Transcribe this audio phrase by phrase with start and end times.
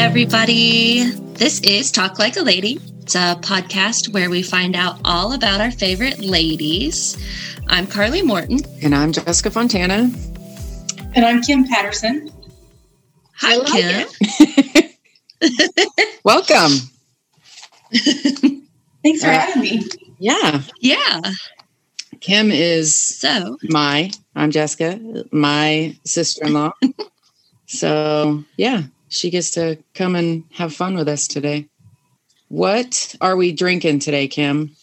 [0.00, 1.10] everybody.
[1.34, 2.80] This is Talk Like a Lady.
[3.02, 7.18] It's a podcast where we find out all about our favorite ladies.
[7.68, 8.60] I'm Carly Morton.
[8.82, 10.10] And I'm Jessica Fontana.
[11.14, 12.32] And I'm Kim Patterson.
[13.36, 14.08] Hi, Kim.
[16.24, 16.72] Welcome.
[19.02, 19.82] Thanks for uh, having me.
[20.18, 20.62] Yeah.
[20.80, 21.20] Yeah.
[22.20, 24.98] Kim is so my, I'm Jessica,
[25.30, 26.72] my sister in law.
[27.66, 31.68] so, yeah, she gets to come and have fun with us today.
[32.48, 34.74] What are we drinking today, Kim?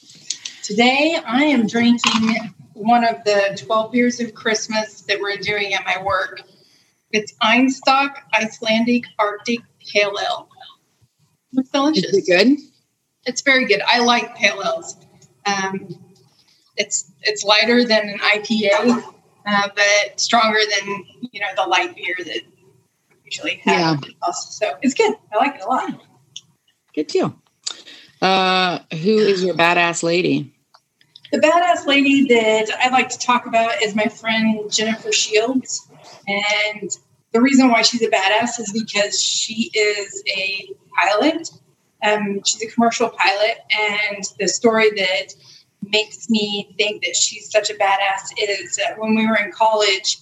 [0.63, 5.85] Today, I am drinking one of the 12 beers of Christmas that we're doing at
[5.85, 6.41] my work.
[7.11, 10.49] It's Einstök Icelandic Arctic Pale Ale.
[11.53, 12.03] It's delicious.
[12.03, 12.57] Is it good?
[13.25, 13.81] It's very good.
[13.87, 14.97] I like pale ales.
[15.45, 15.87] Um,
[16.75, 19.03] it's it's lighter than an IPA,
[19.45, 22.41] uh, but stronger than you know the light beer that
[23.27, 24.03] usually have.
[24.03, 24.31] Yeah.
[24.31, 25.13] So it's good.
[25.33, 26.01] I like it a lot.
[26.93, 27.35] Good too.
[28.21, 30.53] Uh, who is your badass lady?
[31.31, 35.87] The badass lady that I like to talk about is my friend Jennifer Shields.
[36.27, 36.89] And
[37.33, 41.49] the reason why she's a badass is because she is a pilot.
[42.01, 43.57] Um, she's a commercial pilot.
[43.77, 45.33] And the story that
[45.83, 50.19] makes me think that she's such a badass is that when we were in college,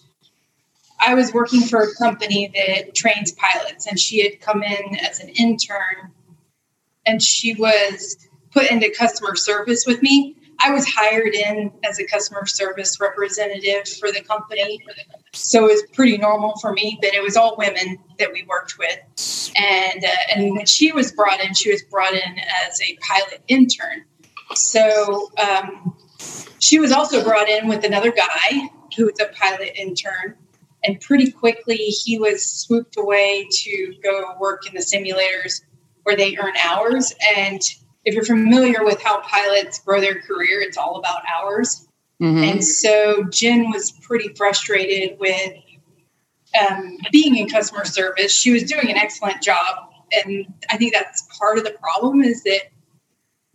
[1.06, 5.20] I was working for a company that trains pilots, and she had come in as
[5.20, 6.12] an intern
[7.06, 8.18] and she was
[8.52, 10.36] put into customer service with me.
[10.60, 14.84] I was hired in as a customer service representative for the company.
[15.34, 18.78] So it was pretty normal for me, but it was all women that we worked
[18.80, 18.98] with.
[19.58, 23.44] And, uh, and when she was brought in, she was brought in as a pilot
[23.50, 24.06] intern.
[24.54, 25.96] So um,
[26.60, 30.38] she was also brought in with another guy who was a pilot intern.
[30.86, 35.62] And pretty quickly, he was swooped away to go work in the simulators
[36.04, 37.12] where they earn hours.
[37.36, 37.62] And
[38.04, 41.88] if you're familiar with how pilots grow their career, it's all about hours.
[42.22, 42.44] Mm-hmm.
[42.44, 45.54] And so Jen was pretty frustrated with
[46.70, 48.32] um, being in customer service.
[48.32, 49.90] She was doing an excellent job.
[50.12, 52.62] And I think that's part of the problem is that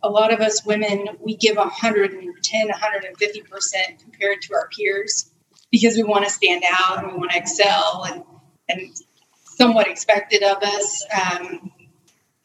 [0.03, 5.30] a lot of us women, we give 110, 150% compared to our peers
[5.71, 8.23] because we want to stand out and we want to excel and,
[8.69, 8.95] and
[9.43, 11.05] somewhat expected of us.
[11.13, 11.71] Um,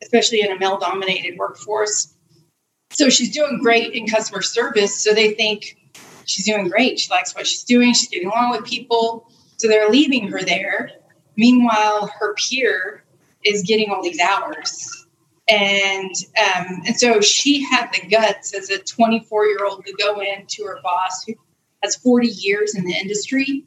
[0.03, 2.15] especially in a male dominated workforce.
[2.91, 5.03] So she's doing great in customer service.
[5.03, 5.77] So they think
[6.25, 7.01] she's doing great.
[7.01, 7.93] She likes what she's doing.
[7.93, 9.29] She's getting along with people.
[9.57, 10.91] So they're leaving her there.
[11.37, 13.05] Meanwhile, her peer
[13.45, 15.07] is getting all these hours.
[15.49, 20.21] And um, and so she had the guts as a 24 year old to go
[20.21, 21.35] in to her boss who
[21.83, 23.65] has 40 years in the industry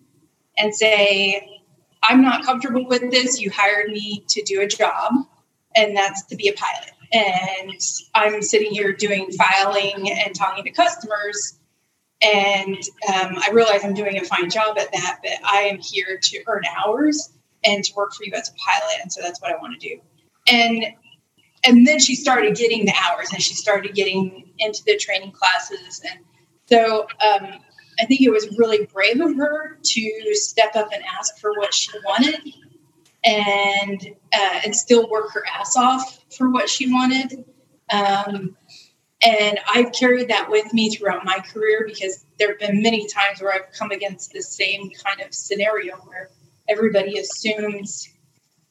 [0.58, 1.62] and say,
[2.04, 3.40] I'm not comfortable with this.
[3.40, 5.14] You hired me to do a job
[5.76, 6.92] and that's to be a pilot.
[7.12, 7.80] And
[8.14, 11.60] I'm sitting here doing filing and talking to customers.
[12.22, 12.78] And
[13.08, 16.44] um, I realize I'm doing a fine job at that, but I am here to
[16.48, 17.32] earn hours
[17.64, 19.02] and to work for you as a pilot.
[19.02, 20.02] And so that's what I want to do.
[20.48, 20.86] And
[21.66, 26.02] and then she started getting the hours and she started getting into the training classes.
[26.10, 26.20] And
[26.68, 27.60] so um,
[28.02, 31.74] I think it was really brave of her to step up and ask for what
[31.74, 32.54] she wanted
[33.24, 37.46] and uh, and still work her ass off for what she wanted.
[37.92, 38.56] Um,
[39.22, 43.42] and I've carried that with me throughout my career because there have been many times
[43.42, 46.30] where I've come against the same kind of scenario where
[46.70, 48.08] everybody assumes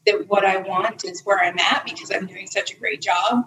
[0.06, 3.44] that what I want is where I'm at because I'm doing such a great job.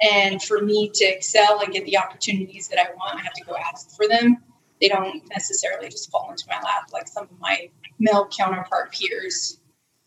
[0.00, 3.44] And for me to excel and get the opportunities that I want, I have to
[3.44, 4.38] go ask for them.
[4.82, 7.70] They don't necessarily just fall into my lap like some of my
[8.00, 9.60] male counterpart peers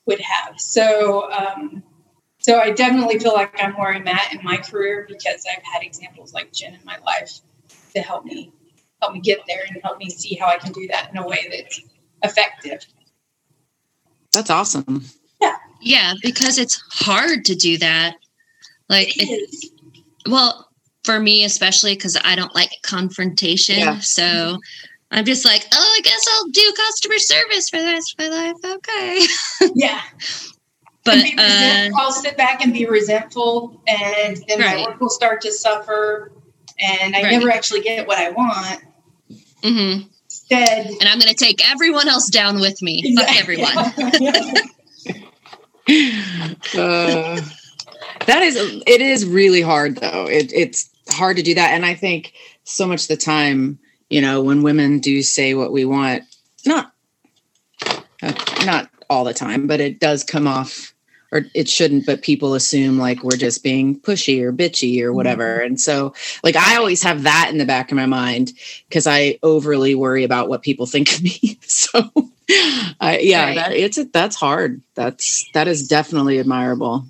[0.05, 0.59] would have.
[0.59, 1.81] So, um,
[2.39, 5.81] so I definitely feel like I'm where I'm at in my career because I've had
[5.81, 7.39] examples like Jen in my life
[7.95, 8.51] to help me
[9.01, 11.25] help me get there and help me see how I can do that in a
[11.25, 11.81] way that's
[12.21, 12.85] effective.
[14.33, 15.05] That's awesome.
[15.41, 15.55] Yeah.
[15.81, 18.15] Yeah, because it's hard to do that.
[18.89, 19.71] Like, it
[20.27, 20.64] well,
[21.05, 23.79] for me especially because I don't like confrontation.
[23.79, 23.99] Yeah.
[23.99, 24.57] So
[25.11, 28.35] I'm just like, oh, I guess I'll do customer service for the rest of my
[28.35, 28.55] life.
[28.65, 29.25] Okay.
[29.75, 30.01] yeah.
[31.05, 34.77] But uh, I'll sit back and be resentful, and then right.
[34.77, 36.31] my work will start to suffer,
[36.79, 37.31] and I right.
[37.31, 38.81] never actually get what I want.
[39.61, 40.07] Mm-hmm.
[40.23, 43.03] Instead, and I'm going to take everyone else down with me.
[43.05, 43.57] Exactly.
[43.57, 44.47] Fuck everyone.
[46.75, 47.41] uh,
[48.25, 48.55] that is,
[48.87, 50.25] it is really hard though.
[50.27, 53.79] It, it's hard to do that, and I think so much the time
[54.09, 56.23] you know when women do say what we want
[56.65, 56.93] not
[58.21, 58.33] uh,
[58.65, 60.95] not all the time but it does come off
[61.35, 65.57] or it shouldn't, but people assume like we're just being pushy or bitchy or whatever.
[65.57, 65.65] Mm-hmm.
[65.65, 66.13] And so,
[66.43, 68.53] like, I always have that in the back of my mind
[68.87, 71.59] because I overly worry about what people think of me.
[71.61, 72.09] so,
[73.01, 73.55] I, yeah, right.
[73.55, 74.81] that, it's that's hard.
[74.93, 77.05] That's that is definitely admirable.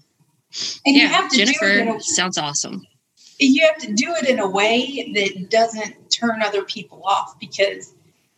[0.86, 2.88] And yeah, you have to Jennifer a, sounds awesome.
[3.38, 7.94] You have to do it in a way that doesn't turn other people off because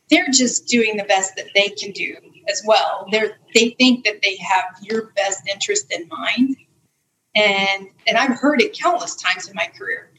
[0.09, 2.15] they're just doing the best that they can do
[2.49, 3.07] as well.
[3.11, 6.55] They're they think that they have your best interest in mind.
[7.35, 10.09] And and I've heard it countless times in my career.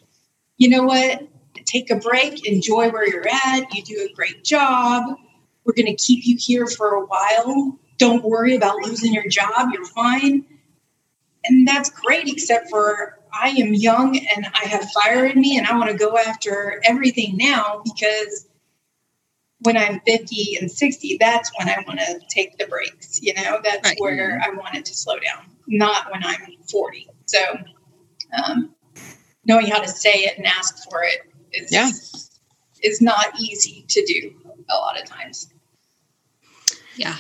[0.59, 1.27] You know what?
[1.65, 3.75] Take a break, enjoy where you're at.
[3.75, 5.17] You do a great job.
[5.65, 7.79] We're going to keep you here for a while.
[7.99, 9.71] Don't worry about losing your job.
[9.73, 10.47] You're fine.
[11.45, 15.67] And that's great, except for I am young and I have fire in me and
[15.67, 18.49] I want to go after everything now because
[19.61, 23.21] when I'm 50 and 60, that's when I want to take the breaks.
[23.23, 23.97] You know, that's right.
[23.99, 27.09] where I want it to slow down, not when I'm 40.
[27.27, 27.39] So,
[28.47, 28.75] um,
[29.45, 31.21] knowing how to say it and ask for it
[31.53, 31.91] is, yeah.
[32.83, 34.35] is not easy to do
[34.71, 35.53] a lot of times.
[36.97, 37.17] Yeah.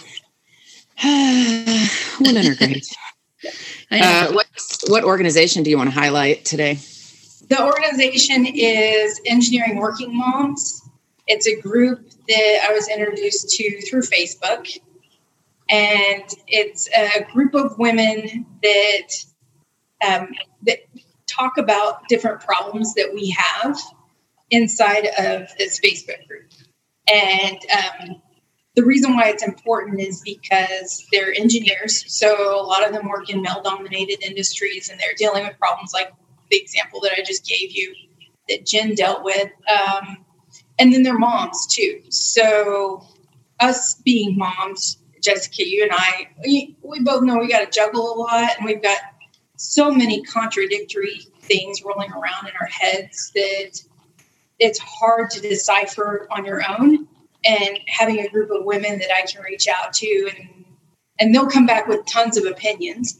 [2.20, 2.87] Women are great.
[3.90, 4.46] Uh, what,
[4.88, 6.79] what organization do you want to highlight today?
[7.49, 10.82] The organization is Engineering Working Moms.
[11.26, 14.79] It's a group that I was introduced to through Facebook.
[15.70, 19.08] And it's a group of women that
[20.06, 20.29] um,
[20.62, 20.79] that
[21.26, 23.79] talk about different problems that we have
[24.50, 26.50] inside of this Facebook group.
[27.12, 28.23] And um,
[28.79, 32.05] the reason why it's important is because they're engineers.
[32.07, 35.91] So a lot of them work in male dominated industries and they're dealing with problems
[35.93, 36.13] like
[36.49, 37.93] the example that I just gave you
[38.49, 39.51] that Jen dealt with.
[39.69, 40.25] Um,
[40.79, 42.03] and then they're moms too.
[42.11, 43.05] So
[43.59, 48.15] us being moms, Jessica, you and I, we, we both know we got to juggle
[48.15, 48.99] a lot, and we've got
[49.57, 53.83] so many contradictory things rolling around in our heads that
[54.61, 57.09] it's hard to decipher on your own.
[57.44, 60.64] And having a group of women that I can reach out to, and
[61.20, 63.19] and they'll come back with tons of opinions,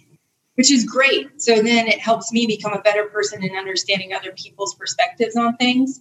[0.55, 1.41] which is great.
[1.41, 5.57] So then it helps me become a better person in understanding other people's perspectives on
[5.57, 6.01] things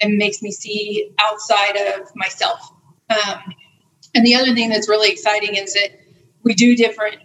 [0.00, 2.70] and makes me see outside of myself.
[3.10, 3.54] Um,
[4.14, 5.90] and the other thing that's really exciting is that
[6.42, 7.16] we do different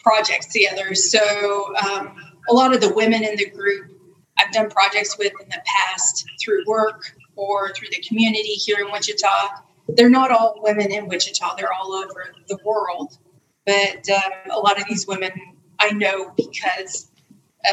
[0.00, 0.94] projects together.
[0.94, 2.16] So um,
[2.48, 3.90] a lot of the women in the group
[4.38, 8.90] I've done projects with in the past through work or through the community here in
[8.92, 9.48] Wichita.
[9.88, 13.18] They're not all women in Wichita, they're all over the world.
[13.66, 15.30] But um, a lot of these women
[15.78, 17.10] I know because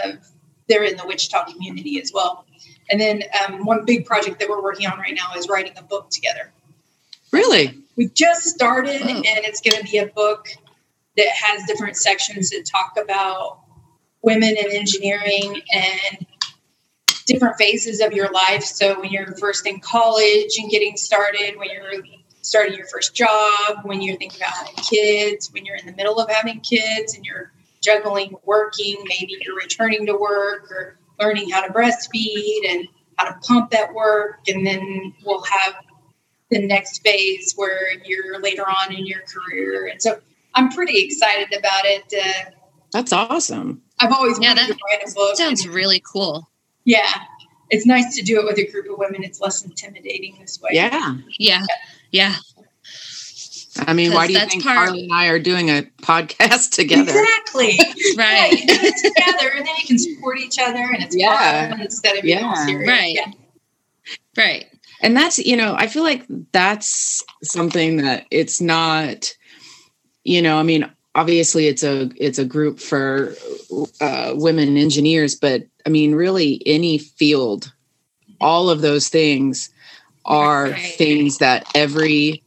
[0.04, 0.20] of
[0.68, 2.46] they're in the Wichita community as well.
[2.90, 5.84] And then um, one big project that we're working on right now is writing a
[5.84, 6.52] book together.
[7.32, 7.78] Really?
[7.96, 10.48] We just started, and it's going to be a book
[11.18, 13.60] that has different sections that talk about
[14.22, 16.26] women in engineering and
[17.30, 18.64] different phases of your life.
[18.64, 22.04] So when you're first in college and getting started, when you're
[22.42, 26.20] starting your first job, when you're thinking about having kids, when you're in the middle
[26.20, 31.66] of having kids and you're juggling working, maybe you're returning to work or learning how
[31.66, 32.88] to breastfeed and
[33.18, 34.40] how to pump at work.
[34.48, 35.76] And then we'll have
[36.50, 39.86] the next phase where you're later on in your career.
[39.86, 40.20] And so
[40.56, 42.12] I'm pretty excited about it.
[42.12, 42.52] Uh,
[42.92, 43.84] That's awesome.
[44.00, 45.38] I've always yeah, wanted to write a book.
[45.38, 46.50] Sounds really cool.
[46.86, 47.10] Yeah.
[47.70, 49.24] It's nice to do it with a group of women.
[49.24, 50.72] It's less intimidating this way.
[50.74, 51.18] Yeah.
[51.38, 51.66] Yeah.
[52.12, 52.36] Yeah.
[53.88, 54.88] I mean, why do you think part...
[54.90, 57.12] Carly and I are doing a podcast together?
[57.12, 57.80] Exactly.
[58.18, 58.52] right.
[58.52, 61.76] Yeah, together, and then you can support each other, and it's yeah.
[61.80, 62.66] instead of being yeah.
[62.66, 62.90] serious.
[62.90, 63.16] Right.
[63.16, 63.32] Yeah.
[64.38, 64.66] Right.
[65.02, 69.34] And that's you know, I feel like that's something that it's not.
[70.24, 73.34] You know, I mean, obviously it's a it's a group for
[74.02, 77.72] uh, women engineers, but I mean, really any field,
[78.40, 79.70] all of those things
[80.26, 82.44] are things that every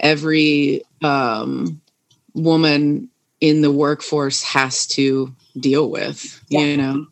[0.00, 1.80] every um,
[2.34, 3.08] woman
[3.40, 6.60] in the workforce has to deal with, yeah.
[6.60, 7.06] you know?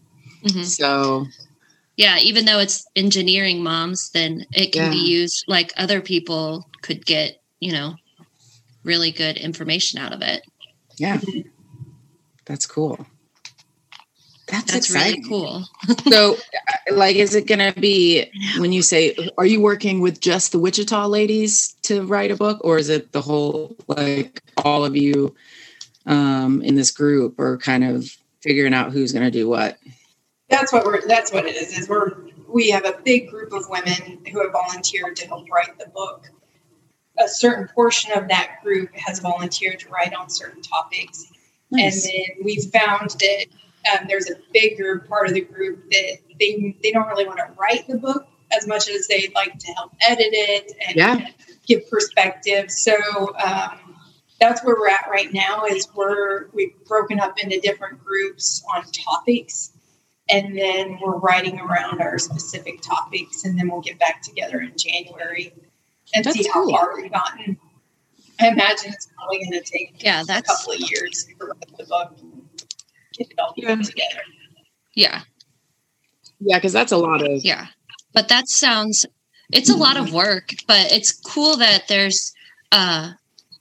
[0.45, 0.63] Mm-hmm.
[0.63, 1.27] So,
[1.97, 4.91] yeah, even though it's engineering moms, then it can yeah.
[4.91, 7.97] be used like other people could get, you know,
[8.83, 10.43] really good information out of it.
[11.03, 11.19] Yeah.
[12.45, 13.05] That's cool.
[14.47, 15.65] That's, That's really cool.
[16.09, 20.21] so, uh, like, is it going to be when you say, are you working with
[20.21, 24.85] just the Wichita ladies to write a book, or is it the whole, like, all
[24.85, 25.35] of you
[26.07, 28.09] um, in this group, or kind of
[28.41, 29.79] figuring out who's going to do what?
[30.51, 31.05] That's what we're.
[31.05, 31.77] That's what it is.
[31.77, 32.13] Is we're
[32.47, 36.31] we have a big group of women who have volunteered to help write the book.
[37.23, 41.33] A certain portion of that group has volunteered to write on certain topics
[41.73, 42.05] Nice.
[42.05, 43.47] And then we found that
[43.91, 47.49] um, there's a bigger part of the group that they they don't really want to
[47.59, 51.29] write the book as much as they'd like to help edit it and yeah.
[51.67, 52.71] give perspective.
[52.71, 52.95] So
[53.43, 53.97] um,
[54.39, 55.65] that's where we're at right now.
[55.65, 59.73] Is we're we've broken up into different groups on topics,
[60.29, 64.73] and then we're writing around our specific topics, and then we'll get back together in
[64.77, 65.55] January
[66.15, 66.71] and that's see how cool.
[66.71, 67.57] far we've gotten.
[68.41, 71.77] I imagine it's probably going to take yeah, that's, a couple of years to write
[71.79, 72.17] the book
[73.13, 73.77] get it all yeah.
[73.77, 74.23] together.
[74.95, 75.21] Yeah.
[76.41, 77.67] Yeah, because that's a lot of yeah.
[78.13, 79.07] But that sounds
[79.53, 82.33] it's a lot of work, but it's cool that there's
[82.73, 83.13] uh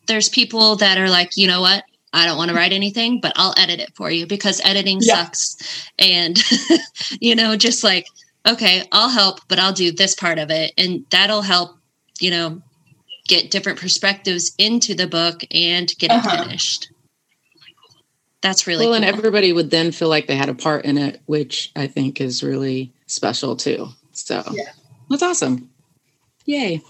[0.08, 1.84] there's people that are like, you know what?
[2.14, 5.24] I don't want to write anything, but I'll edit it for you because editing yeah.
[5.24, 5.90] sucks.
[6.00, 6.38] And
[7.22, 8.08] you know, just like,
[8.48, 11.78] okay, I'll help, but I'll do this part of it and that'll help,
[12.22, 12.62] you know,
[13.28, 16.30] get different perspectives into the book and get uh-huh.
[16.30, 16.92] it finished.
[18.42, 19.06] That's really well, cool.
[19.08, 22.20] and everybody would then feel like they had a part in it, which I think
[22.20, 23.90] is really special too.
[24.14, 24.72] So yeah.
[25.10, 25.70] that's awesome.
[26.46, 26.82] Yay.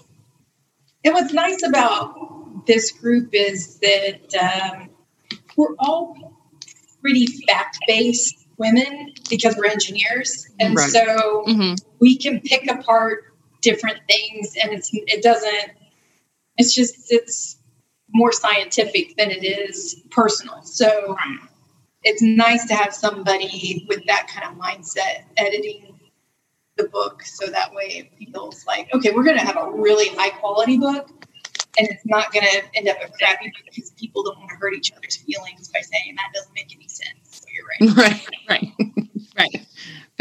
[1.04, 4.88] And what's nice about this group is that um,
[5.56, 6.38] we're all
[7.00, 10.48] pretty fact based women because we're engineers.
[10.58, 10.90] And right.
[10.90, 11.74] so mm-hmm.
[11.98, 13.31] we can pick apart
[13.62, 15.72] different things and it's it doesn't
[16.58, 17.58] it's just it's
[18.12, 20.62] more scientific than it is personal.
[20.62, 21.16] So
[22.02, 25.98] it's nice to have somebody with that kind of mindset editing
[26.76, 30.08] the book so that way it feels like, okay, we're going to have a really
[30.16, 31.08] high quality book
[31.78, 34.56] and it's not going to end up a crappy book because people don't want to
[34.56, 37.08] hurt each other's feelings by saying that doesn't make any sense.
[37.30, 38.28] So you're right.
[38.48, 38.72] Right.
[38.78, 39.08] Right.
[39.38, 39.66] Right.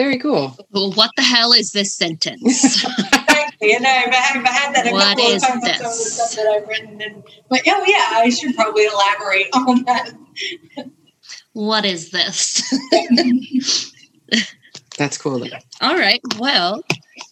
[0.02, 0.58] Very cool.
[0.72, 2.84] Well, what the hell is this sentence?
[3.64, 5.78] You know, I've had, I've had that a what couple of times this?
[5.78, 7.00] some of the stuff that I've written.
[7.00, 10.14] And like, oh yeah, I should probably elaborate on that.
[11.54, 12.64] What is this?
[14.98, 15.38] That's cool.
[15.38, 15.46] Though.
[15.82, 16.20] All right.
[16.40, 16.84] Well,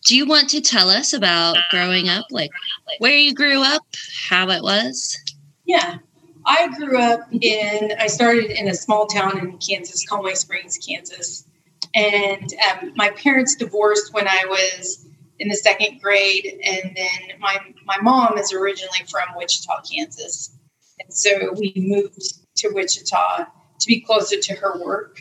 [0.05, 2.51] do you want to tell us about growing up, like
[2.99, 3.81] where you grew up,
[4.29, 5.17] how it was?
[5.65, 5.97] Yeah.
[6.45, 11.47] I grew up in, I started in a small town in Kansas, Conway Springs, Kansas.
[11.95, 15.07] And um, my parents divorced when I was
[15.39, 20.55] in the second grade, and then my my mom is originally from Wichita, Kansas,
[20.99, 22.21] and so we moved
[22.57, 25.17] to Wichita to be closer to her work,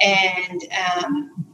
[0.00, 0.62] and
[1.02, 1.46] um,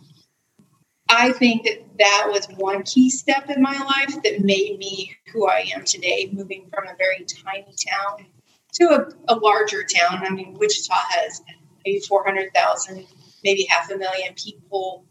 [1.08, 5.46] I think that that was one key step in my life that made me who
[5.46, 8.26] I am today, moving from a very tiny town
[8.75, 8.84] to
[9.28, 10.25] a, a larger town.
[10.25, 11.42] I mean, Wichita has
[11.84, 13.06] maybe 400,000,
[13.45, 15.05] maybe half a million people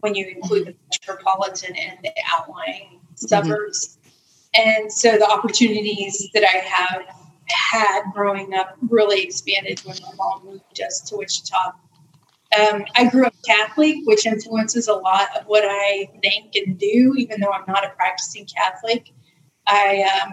[0.00, 3.26] when you include the metropolitan and the outlying mm-hmm.
[3.26, 3.96] suburbs.
[3.96, 4.00] Mm-hmm.
[4.56, 7.02] And so the opportunities that I have
[7.48, 11.72] had growing up really expanded when my mom moved us to Wichita.
[12.58, 17.14] Um, I grew up Catholic, which influences a lot of what I think and do,
[17.16, 19.10] even though I'm not a practicing Catholic.
[19.66, 20.32] I um,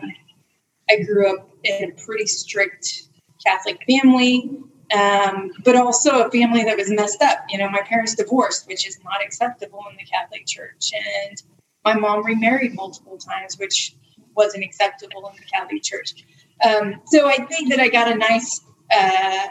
[0.90, 3.08] I grew up in a pretty strict
[3.44, 4.62] Catholic family
[4.94, 7.40] um, but also a family that was messed up.
[7.50, 11.42] You know, my parents divorced, which is not acceptable in the Catholic Church, and
[11.84, 13.96] my mom remarried multiple times, which
[14.36, 16.26] wasn't acceptable in the Catholic Church.
[16.66, 19.48] Um, so I think that I got a nice uh,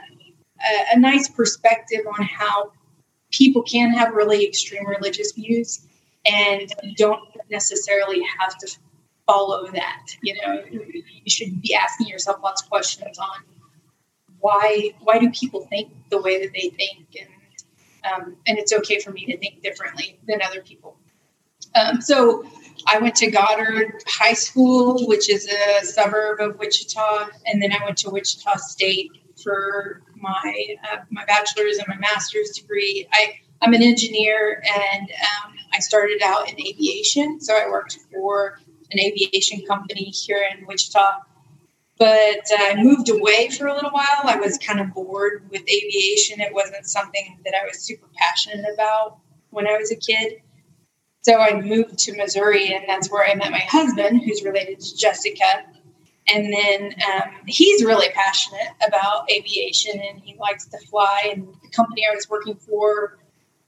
[0.60, 2.72] a, a nice perspective on how
[3.30, 5.86] people can have really extreme religious views
[6.26, 7.20] and don't
[7.50, 8.78] necessarily have to
[9.26, 10.06] follow that.
[10.22, 13.44] You know, you should be asking yourself lots of questions on
[14.40, 17.06] why why do people think the way that they think?
[17.20, 17.28] And
[18.12, 20.96] um, and it's okay for me to think differently than other people.
[21.74, 22.44] Um, so
[22.86, 27.84] i went to goddard high school which is a suburb of wichita and then i
[27.84, 29.10] went to wichita state
[29.42, 33.06] for my uh, my bachelor's and my master's degree.
[33.12, 37.40] I i'm an engineer and um, i started out in aviation.
[37.40, 38.58] So i worked for
[38.90, 41.20] an aviation company here in wichita
[42.00, 44.22] but I moved away for a little while.
[44.24, 46.40] I was kind of bored with aviation.
[46.40, 49.18] It wasn't something that I was super passionate about
[49.50, 50.40] when I was a kid.
[51.20, 54.96] So I moved to Missouri, and that's where I met my husband, who's related to
[54.96, 55.66] Jessica.
[56.32, 61.32] And then um, he's really passionate about aviation and he likes to fly.
[61.32, 63.18] And the company I was working for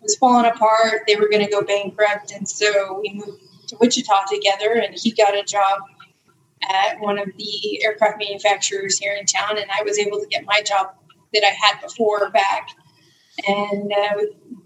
[0.00, 1.02] was falling apart.
[1.06, 2.32] They were going to go bankrupt.
[2.32, 5.80] And so we moved to Wichita together, and he got a job
[6.70, 10.44] at one of the aircraft manufacturers here in town, and I was able to get
[10.44, 10.94] my job
[11.32, 12.68] that I had before back,
[13.46, 14.14] and uh,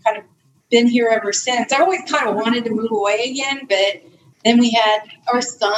[0.05, 0.25] kind of
[0.71, 1.73] been here ever since.
[1.73, 4.03] I always kind of wanted to move away again, but
[4.45, 5.00] then we had
[5.33, 5.73] our son.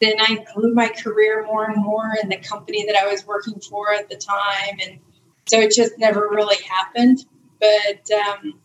[0.00, 3.60] then I grew my career more and more in the company that I was working
[3.60, 4.78] for at the time.
[4.86, 4.98] And
[5.48, 7.24] so it just never really happened.
[7.60, 8.60] But um,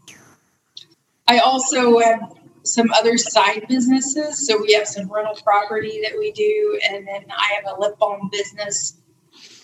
[1.28, 2.22] I also have
[2.64, 4.48] some other side businesses.
[4.48, 7.98] So we have some rental property that we do, and then I have a lip
[8.00, 8.98] balm business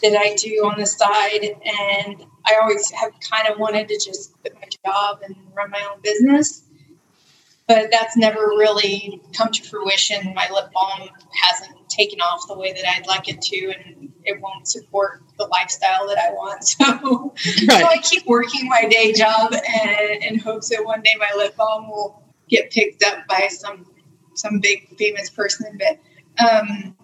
[0.02, 1.44] that I do on the side.
[1.44, 5.86] And I always have kind of wanted to just quit my job and run my
[5.92, 6.64] own business.
[7.68, 10.34] But that's never really come to fruition.
[10.34, 11.08] My lip balm
[11.44, 15.46] hasn't taken off the way that I'd like it to, and it won't support the
[15.46, 16.76] lifestyle that I want.
[16.80, 17.34] So,
[17.68, 17.82] right.
[17.82, 21.56] so I keep working my day job and in hopes that one day my lip
[21.56, 23.86] balm will get picked up by some
[24.34, 25.78] some big famous person.
[25.80, 26.00] But
[26.44, 26.96] um,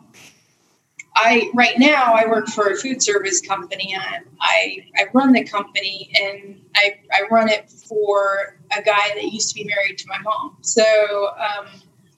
[1.16, 3.96] I right now I work for a food service company.
[3.98, 9.24] I, I, I run the company and I, I run it for a guy that
[9.24, 10.58] used to be married to my mom.
[10.62, 11.68] So um,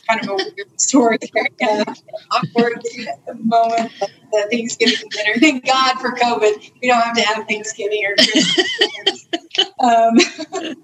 [0.08, 1.48] kind of a weird story there.
[1.60, 1.84] Yeah,
[2.32, 2.82] awkward
[3.40, 3.92] moment
[4.32, 5.40] the Thanksgiving dinner.
[5.40, 6.72] Thank God for COVID.
[6.82, 9.28] We don't have to have Thanksgiving or Christmas.
[9.80, 10.16] um,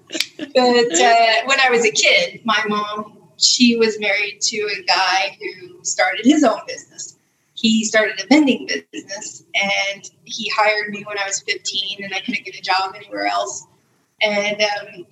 [0.54, 5.36] but uh, when I was a kid, my mom she was married to a guy
[5.40, 7.16] who started his own business.
[7.54, 12.20] He started a vending business, and he hired me when I was 15, and I
[12.20, 13.66] couldn't get a job anywhere else.
[14.20, 15.06] And um,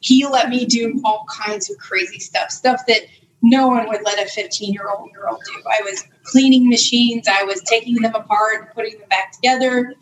[0.00, 3.02] he let me do all kinds of crazy stuff, stuff that
[3.42, 5.62] no one would let a 15 year old girl do.
[5.68, 9.94] I was cleaning machines, I was taking them apart putting them back together.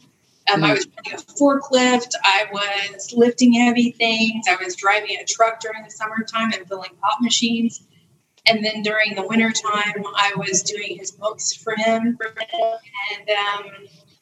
[0.53, 2.15] Um, I was running a forklift.
[2.25, 4.47] I was lifting heavy things.
[4.49, 7.87] I was driving a truck during the summertime and filling pop machines.
[8.47, 12.19] And then during the wintertime, I was doing his books for him.
[13.13, 13.71] And um,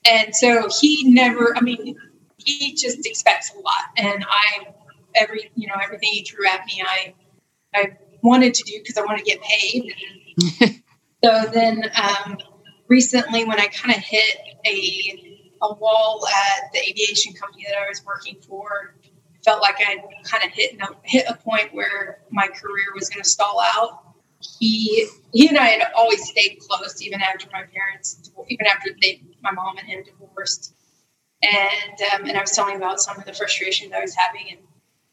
[0.09, 1.97] and so he never, I mean,
[2.39, 3.85] he just expects a lot.
[3.97, 4.69] And I,
[5.15, 7.15] every, you know, everything he threw at me, I,
[7.75, 9.95] I wanted to do because I want to get paid.
[11.25, 12.39] so then um,
[12.89, 15.25] recently, when I kind of hit a
[15.61, 18.95] a wall at the aviation company that I was working for,
[19.45, 23.29] felt like I kind of hit hit a point where my career was going to
[23.29, 24.05] stall out.
[24.59, 29.23] He he and I had always stayed close, even after my parents, even after they,
[29.43, 30.75] my mom and him divorced.
[31.43, 34.59] And um, and I was telling about some of the frustrations I was having, and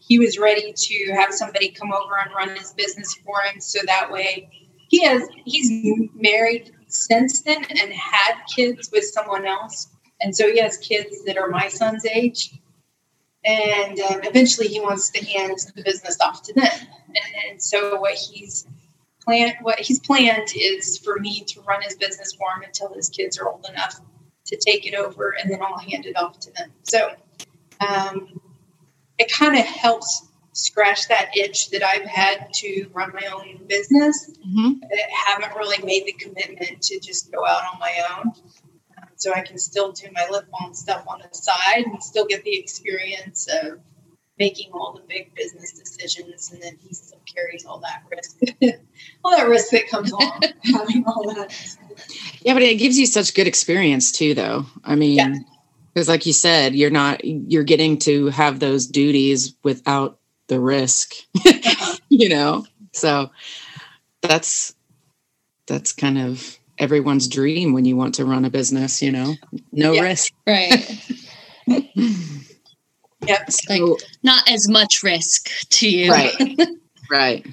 [0.07, 3.59] he was ready to have somebody come over and run his business for him.
[3.59, 4.49] So that way
[4.87, 9.89] he has he's married since then and had kids with someone else.
[10.21, 12.53] And so he has kids that are my son's age.
[13.43, 16.71] And um, eventually he wants to hand the business off to them.
[17.07, 18.67] And, and so what he's
[19.21, 23.09] planned what he's planned is for me to run his business for him until his
[23.09, 23.99] kids are old enough
[24.45, 26.71] to take it over and then i'll hand it off to them.
[26.83, 27.09] So
[27.87, 28.39] um,
[29.17, 34.31] it kind of helps scratch that itch that I've had to run my own business.
[34.47, 34.83] Mm-hmm.
[34.83, 38.27] I haven't really made the commitment to just go out on my own.
[38.97, 42.25] Um, so I can still do my lip balm stuff on the side and still
[42.25, 43.79] get the experience of
[44.39, 46.51] making all the big business decisions.
[46.53, 48.39] And then he still carries all that risk,
[49.25, 51.53] all that risk that comes along having all that.
[52.41, 54.65] Yeah, but it gives you such good experience too, though.
[54.85, 55.35] I mean, yeah
[55.95, 61.15] because like you said you're not you're getting to have those duties without the risk
[62.09, 62.65] you know?
[62.91, 63.31] So
[64.21, 64.75] that's
[65.67, 69.35] that's kind of everyone's dream when you want to run a business you know?
[69.71, 70.33] No yeah, risk.
[70.45, 71.11] right.
[73.27, 76.11] Yep so, like not as much risk to you.
[76.11, 76.35] Right
[77.11, 77.43] right.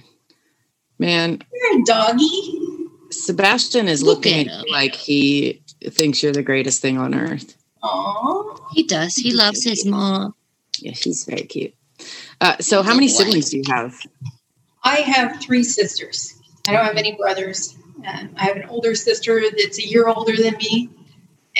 [0.99, 2.59] Man you're a doggy.
[3.11, 8.61] Sebastian is Look looking like he thinks you're the greatest thing on earth Aww.
[8.73, 9.15] He does.
[9.15, 10.35] He loves his mom.
[10.79, 11.75] Yeah, she's very cute.
[12.41, 13.95] Uh, so, how many siblings do you have?
[14.85, 16.35] I have three sisters.
[16.67, 17.77] I don't have any brothers.
[18.07, 20.89] Um, I have an older sister that's a year older than me,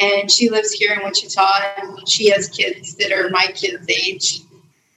[0.01, 1.61] and she lives here in Wichita.
[1.79, 4.41] And she has kids that are my kids' age.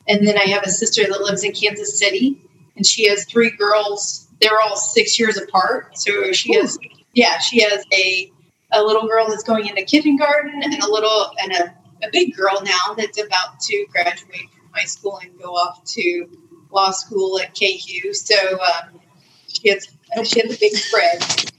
[0.08, 2.42] And then I have a sister that lives in Kansas City,
[2.76, 4.28] and she has three girls.
[4.42, 5.98] They're all six years apart.
[5.98, 6.62] So she Ooh.
[6.62, 6.78] has,
[7.14, 8.32] yeah, she has a
[8.72, 11.76] a little girl that's going into kindergarten and a little and a,
[12.06, 16.28] a big girl now that's about to graduate from high school and go off to
[16.72, 18.14] law school at KU.
[18.14, 19.00] So um,
[19.48, 19.88] she has
[20.28, 21.52] she has a big spread.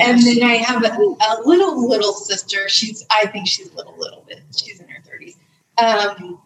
[0.00, 2.68] And then I have a, a, little little sister.
[2.68, 4.42] She's I think she's a little little bit.
[4.56, 5.36] She's in her thirties.
[5.78, 6.40] Um,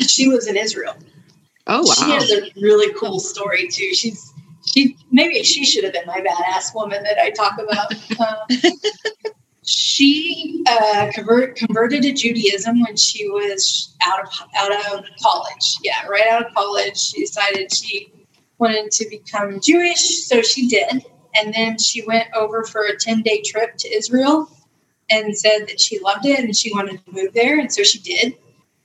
[0.00, 0.96] she lives in Israel.
[1.66, 1.94] Oh wow!
[1.94, 3.94] She has a really cool story too.
[3.94, 4.32] She's
[4.66, 7.94] she maybe she should have been my badass woman that I talk about.
[8.20, 8.72] Um,
[9.64, 15.76] she uh, convert, converted to Judaism when she was out of out of college.
[15.82, 18.12] Yeah, right out of college, she decided she
[18.58, 21.04] wanted to become Jewish, so she did.
[21.34, 24.48] and then she went over for a 10 day trip to Israel
[25.10, 27.58] and said that she loved it and she wanted to move there.
[27.58, 28.36] And so she did.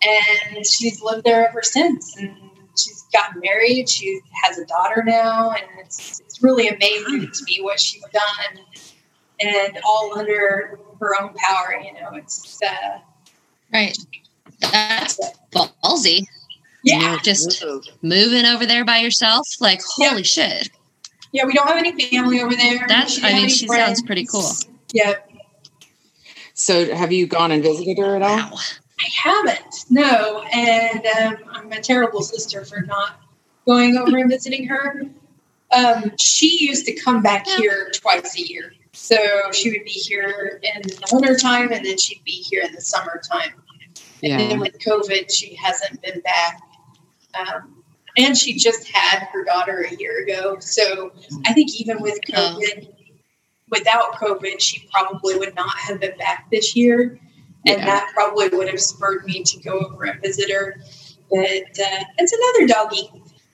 [0.01, 2.15] And she's lived there ever since.
[2.17, 2.35] And
[2.77, 3.89] she's gotten married.
[3.89, 5.51] She has a daughter now.
[5.51, 8.65] And it's, it's really amazing to me what she's done
[9.39, 11.81] and all under her own power.
[11.81, 12.99] You know, it's uh,
[13.73, 13.97] right.
[14.59, 15.19] That's
[15.51, 16.25] ballsy.
[16.83, 17.17] Yeah.
[17.23, 17.63] Just
[18.01, 19.47] moving over there by yourself.
[19.59, 20.21] Like, holy yeah.
[20.23, 20.69] shit.
[21.31, 22.85] Yeah, we don't have any family over there.
[22.87, 23.85] That's, I mean, she friends.
[23.85, 24.49] sounds pretty cool.
[24.93, 25.15] Yeah.
[26.53, 28.37] So, have you gone and visited her at all?
[28.37, 28.57] Wow.
[28.99, 30.41] I haven't, no.
[30.51, 33.21] And um, I'm a terrible sister for not
[33.65, 35.03] going over and visiting her.
[35.71, 37.57] Um, she used to come back yeah.
[37.57, 38.73] here twice a year.
[39.01, 39.17] So
[39.53, 42.81] she would be here in the winter time and then she'd be here in the
[42.81, 43.53] summertime.
[44.21, 44.37] Yeah.
[44.37, 46.61] And then with COVID, she hasn't been back.
[47.33, 47.83] Um,
[48.17, 50.57] and she just had her daughter a year ago.
[50.59, 51.11] So
[51.47, 52.59] I think even with oh.
[52.59, 52.93] COVID,
[53.69, 57.19] without COVID, she probably would not have been back this year.
[57.65, 57.85] And yeah.
[57.85, 60.79] that probably would have spurred me to go over and visit her.
[61.31, 63.11] But uh, it's another doggy.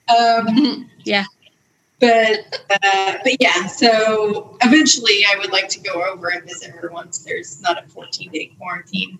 [0.08, 1.24] Um, yeah.
[1.98, 6.90] But uh, but yeah, so eventually I would like to go over and visit her
[6.92, 9.18] once there's not a 14 day quarantine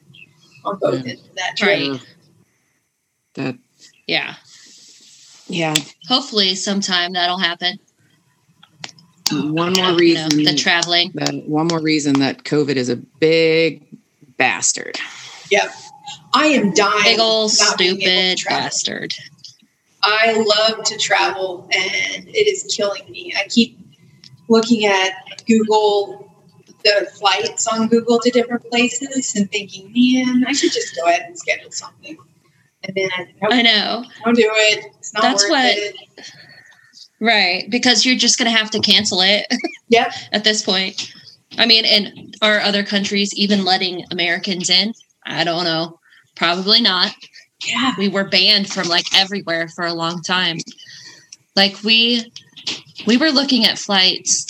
[0.65, 1.13] on both yeah.
[1.13, 1.91] ends of that trip.
[1.91, 2.07] Right.
[3.35, 3.59] That
[4.07, 4.35] yeah.
[5.49, 5.75] Yeah.
[6.09, 7.79] Hopefully sometime that'll happen.
[9.33, 11.13] One more reason you know, the traveling.
[11.15, 13.85] That, one more reason that COVID is a big
[14.37, 14.99] bastard.
[15.51, 15.73] Yep.
[16.33, 17.03] I am dying.
[17.03, 19.15] Big old stupid bastard.
[20.09, 23.35] I love to travel and it is killing me.
[23.37, 23.79] I keep
[24.49, 26.33] looking at Google,
[26.85, 31.23] the flights on Google to different places and thinking, man, I should just go ahead
[31.23, 32.17] and schedule something.
[32.85, 34.05] And then I, nope, I know.
[34.25, 34.93] Don't do it.
[34.99, 35.97] It's not That's worth what, it.
[37.21, 37.69] Right.
[37.69, 39.47] Because you're just going to have to cancel it.
[39.89, 40.13] Yep.
[40.33, 41.13] at this point.
[41.59, 44.95] I mean, and are other countries even letting Americans in?
[45.25, 46.01] I don't know.
[46.35, 47.15] Probably not.
[47.65, 47.95] Yeah.
[47.99, 50.59] We were banned from like everywhere for a long time.
[51.55, 52.33] Like we
[53.07, 54.47] we were looking at flights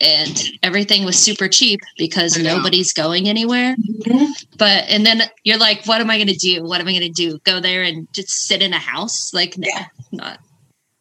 [0.00, 3.76] and everything was super cheap because nobody's going anywhere.
[3.76, 4.32] Mm-hmm.
[4.58, 6.64] But and then you're like, what am I gonna do?
[6.64, 7.38] What am I gonna do?
[7.44, 9.32] Go there and just sit in a house?
[9.32, 9.86] Like no, yeah.
[10.12, 10.38] not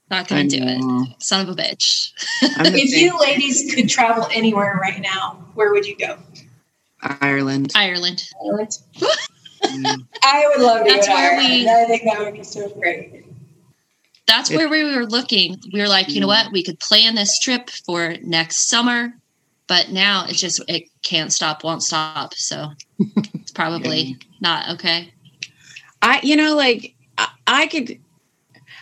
[0.10, 1.22] not gonna do it.
[1.22, 2.12] Son of a bitch.
[2.42, 6.18] if you ladies could travel anywhere right now, where would you go?
[7.02, 7.74] Ireland.
[7.76, 8.30] Ireland.
[8.46, 8.78] Ireland.
[10.24, 10.94] I would love to.
[10.94, 11.50] That's where Ireland.
[11.50, 11.70] we.
[11.70, 13.26] I think that would be so great.
[14.28, 15.60] That's where we were looking.
[15.74, 16.44] We were like, you know mm.
[16.46, 16.52] what?
[16.52, 19.14] We could plan this trip for next summer,
[19.68, 22.34] but now it's just it can't stop, won't stop.
[22.34, 24.16] So it's probably yeah.
[24.40, 25.14] not okay.
[26.02, 28.00] I, you know, like I, I could.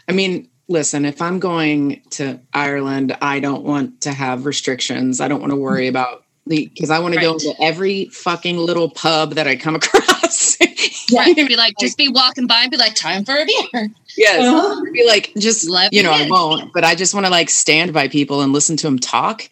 [0.08, 5.22] I mean, listen, if I'm going to Ireland, I don't want to have restrictions.
[5.22, 5.90] I don't want to worry mm.
[5.90, 7.24] about the because I want right.
[7.24, 10.11] to go to every fucking little pub that I come across.
[11.10, 13.90] yeah, be like, just be walking by and be like, time for a beer.
[14.18, 14.82] Yes, uh-huh.
[14.92, 16.22] be like, just Let you know, in.
[16.22, 19.00] I won't, but I just want to like stand by people and listen to them
[19.00, 19.50] talk.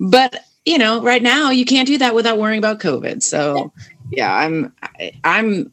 [0.00, 3.22] But you know, right now you can't do that without worrying about COVID.
[3.22, 3.72] So
[4.10, 5.72] yeah, I'm, I, I'm,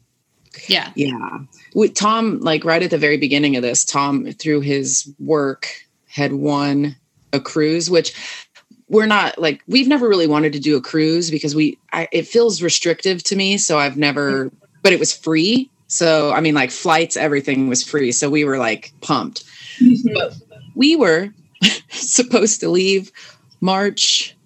[0.68, 1.38] yeah, yeah
[1.76, 5.68] with Tom, like right at the very beginning of this, Tom, through his work,
[6.06, 6.96] had won
[7.34, 8.14] a cruise, which
[8.88, 12.26] we're not like we've never really wanted to do a cruise because we I, it
[12.26, 13.58] feels restrictive to me.
[13.58, 14.50] So I've never,
[14.82, 15.70] but it was free.
[15.88, 18.12] So I mean, like flights, everything was free.
[18.12, 19.44] So we were like pumped.
[19.80, 20.14] Mm-hmm.
[20.14, 20.34] But
[20.74, 21.30] we were
[21.88, 23.10] supposed to leave
[23.60, 24.36] March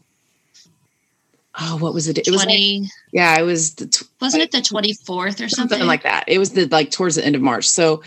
[1.61, 2.19] oh, what was it?
[2.19, 5.49] It 20, was like, yeah, it was the tw- wasn't it the 24th or something?
[5.49, 6.25] something like that.
[6.27, 7.69] It was the like towards the end of March.
[7.69, 8.03] So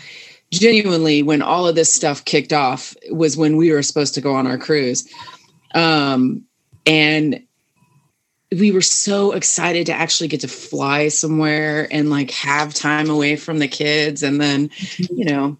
[0.50, 4.34] genuinely when all of this stuff kicked off was when we were supposed to go
[4.34, 5.08] on our cruise.
[5.74, 6.44] Um
[6.86, 7.42] and
[8.52, 13.36] we were so excited to actually get to fly somewhere and like have time away
[13.36, 14.70] from the kids and then
[15.10, 15.58] you know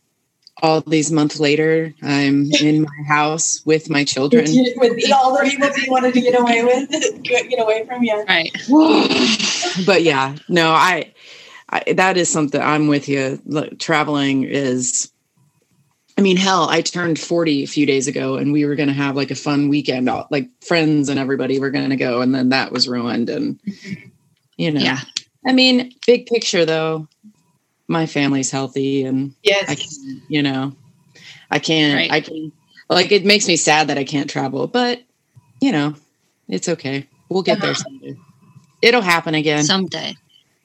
[0.63, 4.47] all these months later, I'm in my house with my children.
[4.77, 8.25] with all the people you wanted to get away with, get away from you.
[8.25, 8.51] Right.
[9.87, 11.13] but yeah, no, I,
[11.69, 13.41] I, that is something I'm with you.
[13.45, 15.11] Look, traveling is,
[16.17, 18.95] I mean, hell, I turned 40 a few days ago and we were going to
[18.95, 22.21] have like a fun weekend, like friends and everybody were going to go.
[22.21, 23.29] And then that was ruined.
[23.29, 23.59] And,
[24.57, 25.01] you know, yeah.
[25.47, 27.09] I mean, big picture though,
[27.89, 30.73] my family's healthy and yes, I can, you know,
[31.51, 32.13] I can't, right.
[32.13, 32.53] I can,
[32.89, 35.03] like, it makes me sad that I can't travel, but
[35.61, 35.95] you know,
[36.49, 37.09] it's okay.
[37.29, 37.67] We'll get uh-huh.
[37.67, 38.17] there someday.
[38.83, 40.15] It'll happen again someday.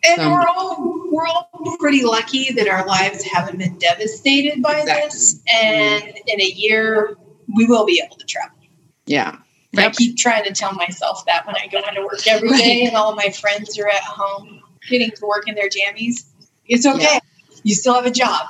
[0.06, 0.30] And someday.
[0.30, 0.89] we're all
[1.20, 5.04] we're all pretty lucky that our lives haven't been devastated by exactly.
[5.06, 5.42] this.
[5.52, 7.18] And in a year,
[7.56, 8.58] we will be able to travel.
[9.06, 9.38] Yeah.
[9.78, 12.96] I keep trying to tell myself that when I go into work every day, and
[12.96, 16.26] all my friends are at home getting to work in their jammies.
[16.66, 17.02] It's okay.
[17.02, 17.20] Yeah.
[17.64, 18.48] You still have a job.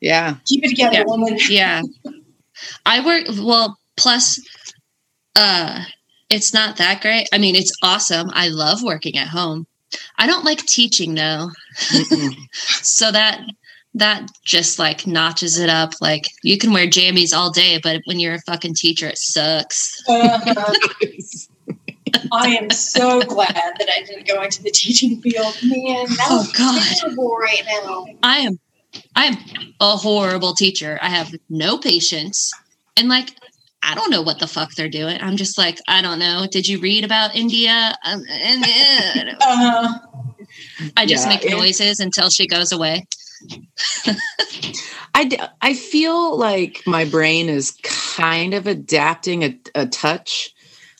[0.00, 0.36] Yeah.
[0.46, 1.04] Keep it together, yeah.
[1.04, 1.38] woman.
[1.48, 1.82] Yeah.
[2.86, 4.40] I work well, plus
[5.36, 5.84] uh
[6.30, 7.28] it's not that great.
[7.32, 8.30] I mean, it's awesome.
[8.32, 9.66] I love working at home.
[10.18, 11.50] I don't like teaching though.
[12.82, 13.40] so that
[13.94, 15.92] that just like notches it up.
[16.00, 20.02] Like you can wear jammies all day, but when you're a fucking teacher, it sucks.
[20.08, 20.72] Uh,
[22.32, 25.56] I am so glad that I didn't go into the teaching field.
[25.62, 28.06] Man, oh god, right now.
[28.22, 28.58] I am,
[29.14, 29.36] I am
[29.80, 30.98] a horrible teacher.
[31.02, 32.52] I have no patience,
[32.96, 33.30] and like
[33.86, 35.20] I don't know what the fuck they're doing.
[35.20, 36.46] I'm just like, I don't know.
[36.50, 37.94] Did you read about India?
[38.04, 38.22] Um,
[39.40, 39.98] uh,
[40.96, 43.06] I just yeah, make noises until she goes away.
[45.14, 50.52] I, I feel like my brain is kind of adapting a, a touch.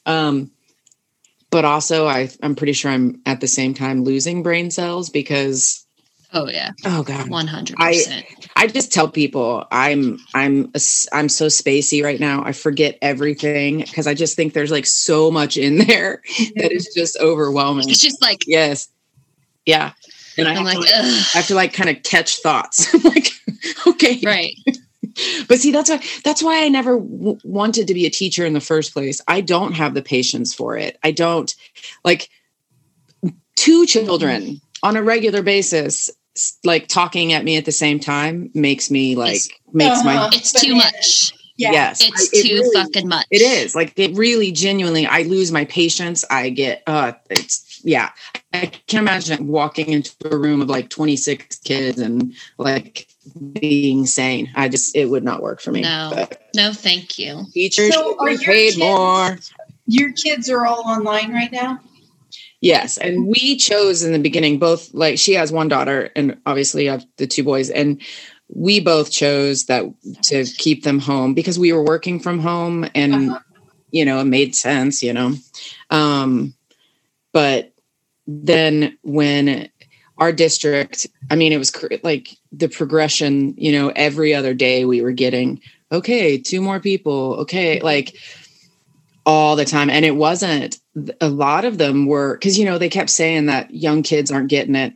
[0.06, 0.52] Um,
[1.50, 5.86] but also I, I'm pretty sure I'm at the same time losing brain cells because
[6.32, 6.72] Oh yeah.
[6.84, 7.30] Oh god.
[7.30, 8.26] One hundred percent.
[8.56, 10.80] I just tell people I'm I'm a,
[11.12, 12.42] I'm so spacey right now.
[12.42, 16.22] I forget everything because I just think there's like so much in there
[16.56, 17.88] that is just overwhelming.
[17.88, 18.88] It's just like yes,
[19.66, 19.92] yeah.
[20.38, 22.92] And I have, like, to, like, I have to like kind of catch thoughts.
[23.04, 23.28] like,
[23.86, 24.54] okay, right.
[25.48, 28.54] but see, that's why that's why I never w- wanted to be a teacher in
[28.54, 29.20] the first place.
[29.28, 30.98] I don't have the patience for it.
[31.02, 31.54] I don't
[32.04, 32.30] like
[33.54, 36.10] two children on a regular basis
[36.64, 40.04] like talking at me at the same time makes me like it's, makes uh-huh.
[40.04, 41.32] my it's too much.
[41.56, 41.72] yeah.
[41.72, 42.02] yes.
[42.02, 43.26] It's I, it too really, fucking much.
[43.30, 43.74] It is.
[43.74, 46.24] Like it really genuinely i lose my patience.
[46.30, 48.10] I get uh it's yeah.
[48.52, 53.08] I can't imagine walking into a room of like 26 kids and like
[53.52, 54.50] being sane.
[54.54, 55.82] I just it would not work for me.
[55.82, 56.10] No.
[56.14, 57.44] But no thank you.
[57.52, 59.38] Teachers so are paid kids, more.
[59.86, 61.80] your kids are all online right now
[62.60, 62.98] Yes.
[62.98, 66.92] And we chose in the beginning, both like she has one daughter and obviously I
[66.92, 67.70] have the two boys.
[67.70, 68.00] And
[68.48, 69.84] we both chose that
[70.22, 73.40] to keep them home because we were working from home and, uh-huh.
[73.90, 75.34] you know, it made sense, you know.
[75.90, 76.54] Um,
[77.32, 77.72] but
[78.26, 79.68] then when
[80.18, 84.84] our district, I mean, it was cr- like the progression, you know, every other day
[84.84, 85.60] we were getting,
[85.92, 87.34] okay, two more people.
[87.40, 87.80] Okay.
[87.80, 88.16] Like,
[89.26, 89.90] all the time.
[89.90, 90.78] And it wasn't,
[91.20, 94.48] a lot of them were, because, you know, they kept saying that young kids aren't
[94.48, 94.94] getting it.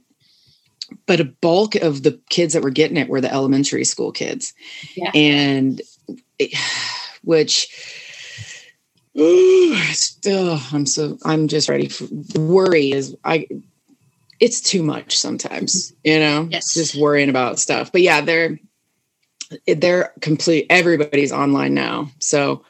[1.07, 4.55] But a bulk of the kids that were getting it were the elementary school kids.
[4.97, 5.11] Yeah.
[5.15, 5.83] And
[6.39, 6.57] it,
[7.23, 7.69] which,
[9.19, 13.49] ooh, still, I'm so, I'm just ready for worry is, I,
[14.39, 16.73] it's too much sometimes, you know, yes.
[16.73, 17.93] just worrying about stuff.
[17.93, 18.59] But yeah, they're,
[19.67, 22.11] they're complete, everybody's online now.
[22.21, 22.65] So,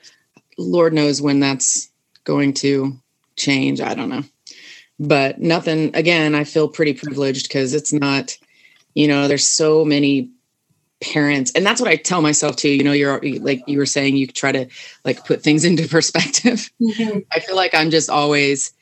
[0.60, 1.90] Lord knows when that's
[2.24, 2.96] going to
[3.36, 3.80] change.
[3.80, 4.24] I don't know.
[4.98, 8.36] But nothing, again, I feel pretty privileged because it's not,
[8.94, 10.30] you know, there's so many
[11.00, 14.16] parents and that's what i tell myself too you know you're like you were saying
[14.16, 14.66] you try to
[15.02, 17.20] like put things into perspective mm-hmm.
[17.32, 18.72] i feel like i'm just always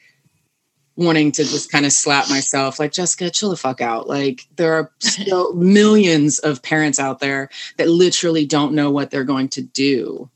[0.96, 4.74] wanting to just kind of slap myself like jessica chill the fuck out like there
[4.74, 9.62] are still millions of parents out there that literally don't know what they're going to
[9.62, 10.28] do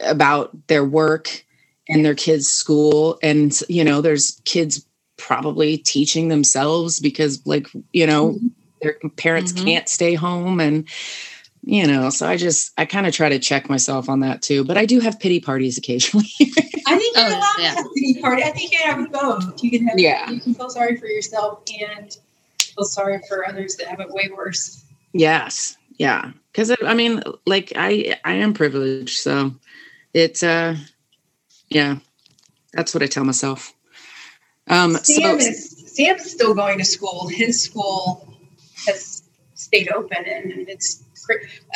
[0.00, 1.44] about their work
[1.88, 3.18] and their kids' school.
[3.22, 8.48] And, you know, there's kids probably teaching themselves because, like, you know, mm-hmm.
[8.80, 9.64] their parents mm-hmm.
[9.64, 10.60] can't stay home.
[10.60, 10.88] And,
[11.62, 14.64] you know, so I just, I kind of try to check myself on that too.
[14.64, 16.26] But I do have pity parties occasionally.
[16.86, 17.70] I think you're oh, allowed yeah.
[17.70, 18.42] to have pity party.
[18.42, 19.62] I think you have both.
[19.62, 20.30] You can have, yeah.
[20.30, 22.16] you can feel sorry for yourself and
[22.58, 24.84] feel sorry for others that have it way worse.
[25.12, 25.76] Yes.
[26.02, 26.32] Yeah.
[26.52, 29.18] Cause I mean, like I, I am privileged.
[29.18, 29.54] So
[30.14, 30.76] it's uh
[31.68, 31.96] yeah
[32.72, 33.74] that's what i tell myself
[34.68, 38.36] um sam, so, is, sam is still going to school his school
[38.86, 39.22] has
[39.54, 41.04] stayed open and it's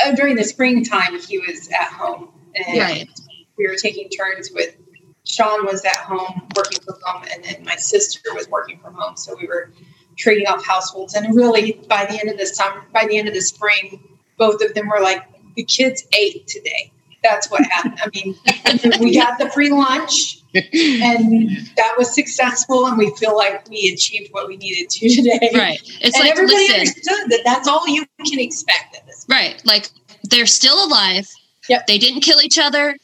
[0.05, 3.09] uh, during the springtime he was at home and right.
[3.57, 4.77] we were taking turns with
[5.25, 9.17] sean was at home working from home and then my sister was working from home
[9.17, 9.73] so we were
[10.17, 13.35] trading off households and really by the end of the summer by the end of
[13.35, 14.01] the spring
[14.37, 15.23] both of them were like
[15.55, 16.93] the kids ate today
[17.29, 17.99] that's what happened.
[18.01, 23.69] I mean, we got the free lunch and that was successful and we feel like
[23.69, 25.51] we achieved what we needed to today.
[25.55, 25.81] Right.
[26.01, 29.39] It's and like, everybody listen, understood that that's all you can expect at this point.
[29.39, 29.63] Right.
[29.65, 29.91] Like
[30.25, 31.29] they're still alive.
[31.69, 31.87] Yep.
[31.87, 32.97] They didn't kill each other.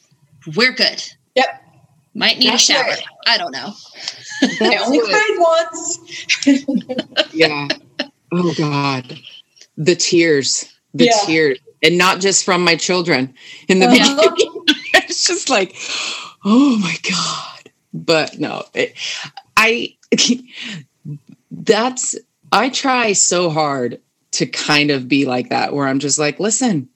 [0.55, 1.03] We're good.
[1.35, 1.61] Yep.
[2.15, 2.83] Might need that's a shower.
[2.83, 3.03] Right.
[3.27, 3.73] I don't know.
[4.61, 7.33] I only cried once.
[7.33, 7.67] yeah.
[8.31, 9.19] Oh God.
[9.77, 10.72] The tears.
[10.93, 11.25] The yeah.
[11.25, 13.33] tears and not just from my children
[13.67, 14.15] in the yeah.
[14.15, 14.63] beginning.
[14.93, 15.75] it's just like,
[16.45, 17.71] oh my God.
[17.93, 18.95] But no, it,
[19.57, 19.95] I,
[21.51, 22.15] that's,
[22.51, 23.99] I try so hard
[24.31, 26.89] to kind of be like that, where I'm just like, listen,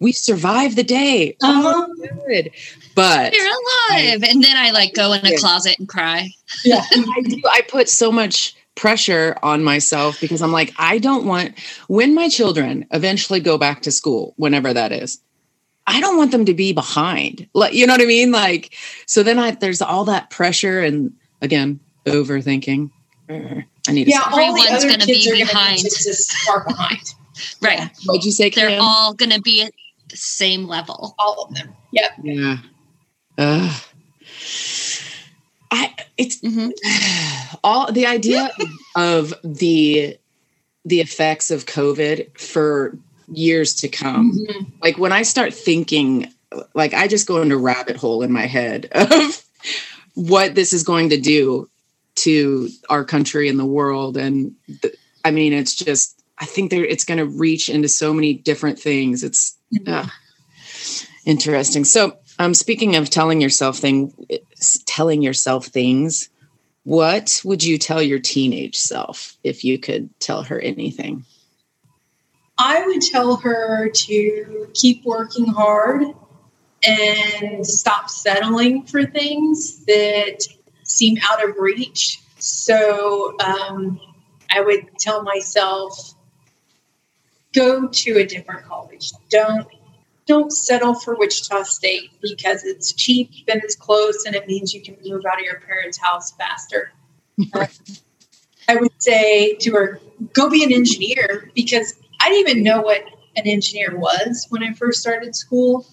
[0.00, 1.36] we survived the day.
[1.42, 1.86] Uh-huh.
[1.88, 1.94] Oh,
[2.26, 2.50] good.
[2.94, 4.22] But you're alive.
[4.22, 5.36] I, and then I like go in a yeah.
[5.36, 6.30] closet and cry.
[6.64, 6.82] Yeah.
[6.92, 7.40] I do.
[7.48, 12.28] I put so much pressure on myself because I'm like, I don't want when my
[12.28, 15.20] children eventually go back to school, whenever that is,
[15.86, 17.48] I don't want them to be behind.
[17.52, 18.30] Like, you know what I mean?
[18.30, 18.74] Like,
[19.06, 22.90] so then I there's all that pressure and again, overthinking.
[23.28, 25.78] I need yeah, all the other gonna kids be are behind.
[25.80, 27.14] Just far behind.
[27.62, 27.78] right.
[27.78, 27.88] Yeah.
[28.06, 28.50] What'd you say?
[28.50, 29.72] They're all gonna be at
[30.08, 31.14] the same level.
[31.18, 31.74] All of them.
[31.92, 32.10] Yep.
[32.22, 32.56] Yeah.
[33.38, 33.78] Uh,
[35.70, 36.70] I it's mm-hmm.
[37.64, 38.50] all the idea
[38.96, 40.16] of the
[40.84, 42.96] the effects of COVID for
[43.32, 44.32] years to come.
[44.32, 44.64] Mm-hmm.
[44.82, 46.32] Like when I start thinking,
[46.74, 49.44] like I just go into rabbit hole in my head of
[50.14, 51.68] what this is going to do
[52.16, 54.16] to our country and the world.
[54.16, 58.12] And the, I mean, it's just I think there it's going to reach into so
[58.12, 59.22] many different things.
[59.22, 59.92] It's mm-hmm.
[59.92, 60.08] uh,
[61.26, 61.84] interesting.
[61.84, 64.14] So, um, speaking of telling yourself thing,
[64.86, 66.30] telling yourself things,
[66.84, 71.26] what would you tell your teenage self if you could tell her anything?
[72.56, 76.02] I would tell her to keep working hard
[76.82, 80.38] and stop settling for things that
[80.82, 82.22] seem out of reach.
[82.38, 84.00] So um,
[84.50, 86.14] I would tell myself,
[87.52, 89.12] go to a different college.
[89.28, 89.68] Don't
[90.30, 94.80] don't settle for Wichita State because it's cheap and it's close and it means you
[94.80, 96.92] can move out of your parents' house faster.
[97.54, 97.66] Uh,
[98.68, 99.98] I would say to her,
[100.34, 103.02] go be an engineer because I didn't even know what
[103.34, 105.86] an engineer was when I first started school.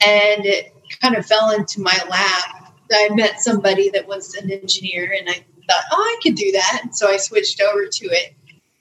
[0.00, 2.72] And it kind of fell into my lap.
[2.90, 6.80] I met somebody that was an engineer and I thought, oh, I could do that.
[6.84, 8.34] And So I switched over to it.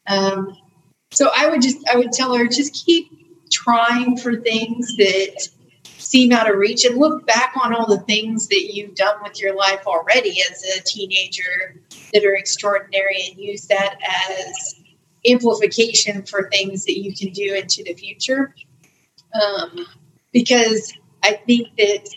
[0.07, 0.55] Um,
[1.11, 3.11] so I would just, I would tell her, just keep
[3.51, 5.49] trying for things that
[5.83, 9.39] seem out of reach and look back on all the things that you've done with
[9.39, 11.75] your life already as a teenager
[12.13, 14.75] that are extraordinary and use that as
[15.29, 18.55] amplification for things that you can do into the future.
[19.39, 19.85] Um,
[20.33, 22.09] because I think that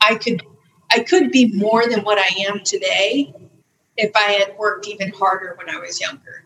[0.00, 0.42] I could
[0.90, 3.34] I could be more than what I am today
[3.96, 6.45] if I had worked even harder when I was younger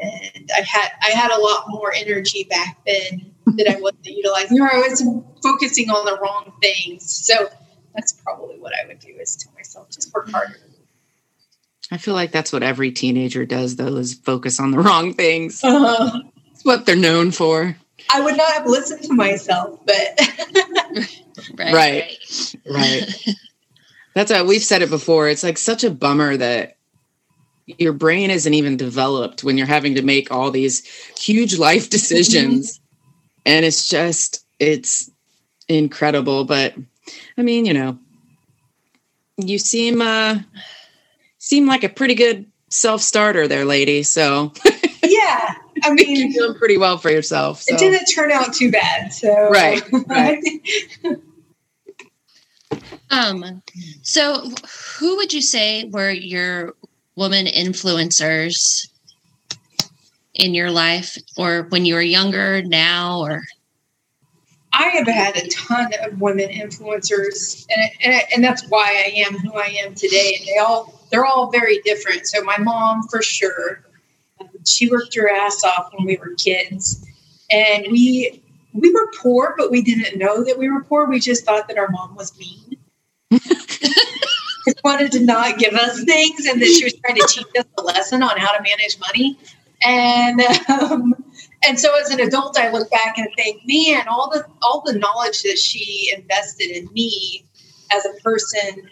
[0.00, 4.60] and I had I had a lot more energy back then that I wasn't utilizing,
[4.60, 5.04] or I was
[5.42, 7.26] focusing on the wrong things.
[7.26, 7.48] So
[7.94, 10.56] that's probably what I would do: is tell myself just work harder.
[11.90, 15.64] I feel like that's what every teenager does, though, is focus on the wrong things.
[15.64, 16.20] Uh,
[16.52, 17.76] it's what they're known for.
[18.12, 20.20] I would not have listened to myself, but
[21.58, 23.24] right, right, right.
[24.14, 25.28] That's why we've said it before.
[25.28, 26.77] It's like such a bummer that
[27.76, 30.86] your brain isn't even developed when you're having to make all these
[31.18, 32.80] huge life decisions
[33.44, 35.10] and it's just it's
[35.68, 36.74] incredible but
[37.36, 37.98] i mean you know
[39.36, 40.38] you seem uh
[41.38, 44.52] seem like a pretty good self-starter there lady so
[45.04, 47.74] yeah i mean you're doing pretty well for yourself so.
[47.74, 50.42] it didn't turn out too bad so right, right.
[53.10, 53.62] um
[54.02, 54.50] so
[54.98, 56.74] who would you say were your
[57.18, 58.88] woman influencers
[60.34, 63.42] in your life or when you were younger now or?
[64.72, 69.36] I have had a ton of women influencers and, and, and that's why i am
[69.38, 70.36] who i am today.
[70.38, 72.26] And they all they're all very different.
[72.26, 73.84] So my mom for sure
[74.64, 77.04] she worked her ass off when we were kids.
[77.50, 81.08] And we we were poor but we didn't know that we were poor.
[81.08, 82.76] We just thought that our mom was mean
[84.84, 87.82] wanted to not give us things and that she was trying to teach us a
[87.82, 89.38] lesson on how to manage money.
[89.84, 91.14] And um,
[91.66, 94.98] and so as an adult, I look back and think, man, all the all the
[94.98, 97.44] knowledge that she invested in me
[97.92, 98.90] as a person,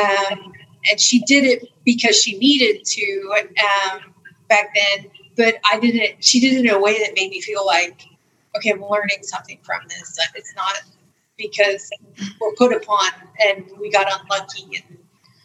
[0.00, 0.52] um,
[0.90, 4.14] and she did it because she needed to um,
[4.48, 5.10] back then.
[5.36, 6.24] But I didn't.
[6.24, 8.02] She did it in a way that made me feel like,
[8.56, 10.18] okay, I'm learning something from this.
[10.34, 10.82] It's not
[11.36, 11.90] because
[12.40, 13.10] we're put upon
[13.40, 14.98] and we got unlucky and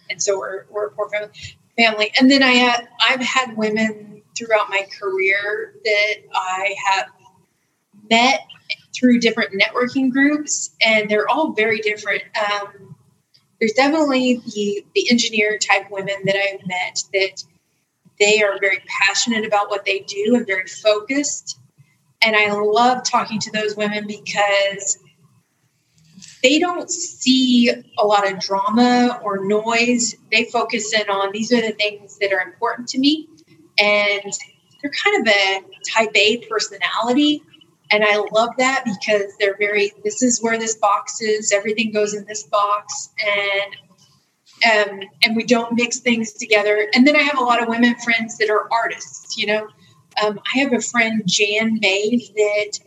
[0.09, 1.09] and so we're, we're a poor
[1.77, 2.11] family.
[2.19, 7.07] And then I had I've had women throughout my career that I have
[8.09, 8.41] met
[8.95, 12.23] through different networking groups, and they're all very different.
[12.37, 12.95] Um,
[13.59, 17.43] there's definitely the the engineer type women that I've met that
[18.19, 21.57] they are very passionate about what they do and very focused.
[22.21, 24.99] And I love talking to those women because
[26.43, 30.15] they don't see a lot of drama or noise.
[30.31, 33.27] They focus in on these are the things that are important to me.
[33.77, 34.33] And
[34.81, 37.43] they're kind of a type A personality.
[37.91, 42.13] And I love that because they're very, this is where this box is, everything goes
[42.13, 43.09] in this box.
[43.25, 43.75] And
[44.65, 46.89] um, and we don't mix things together.
[46.93, 49.37] And then I have a lot of women friends that are artists.
[49.37, 49.67] You know,
[50.23, 52.79] um, I have a friend Jan May that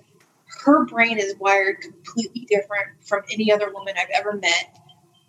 [0.64, 4.78] her brain is wired completely different from any other woman I've ever met.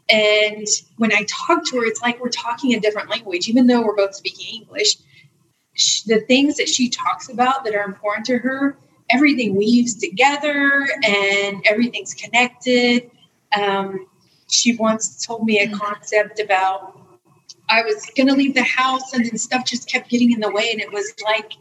[0.10, 0.68] And
[0.98, 3.96] when I talk to her, it's like we're talking a different language, even though we're
[3.96, 4.98] both speaking English.
[6.06, 8.78] The things that she talks about that are important to her,
[9.10, 13.10] everything weaves together and everything's connected.
[13.58, 14.08] Um,
[14.50, 17.00] she once told me a concept about
[17.70, 20.52] I was going to leave the house and then stuff just kept getting in the
[20.52, 20.70] way.
[20.72, 21.54] And it was like,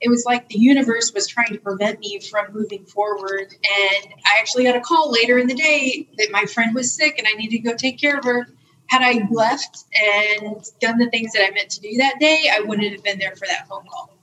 [0.00, 3.52] it was like the universe was trying to prevent me from moving forward.
[3.52, 7.18] And I actually got a call later in the day that my friend was sick
[7.18, 8.48] and I needed to go take care of her.
[8.86, 12.60] Had I left and done the things that I meant to do that day, I
[12.60, 14.16] wouldn't have been there for that phone call.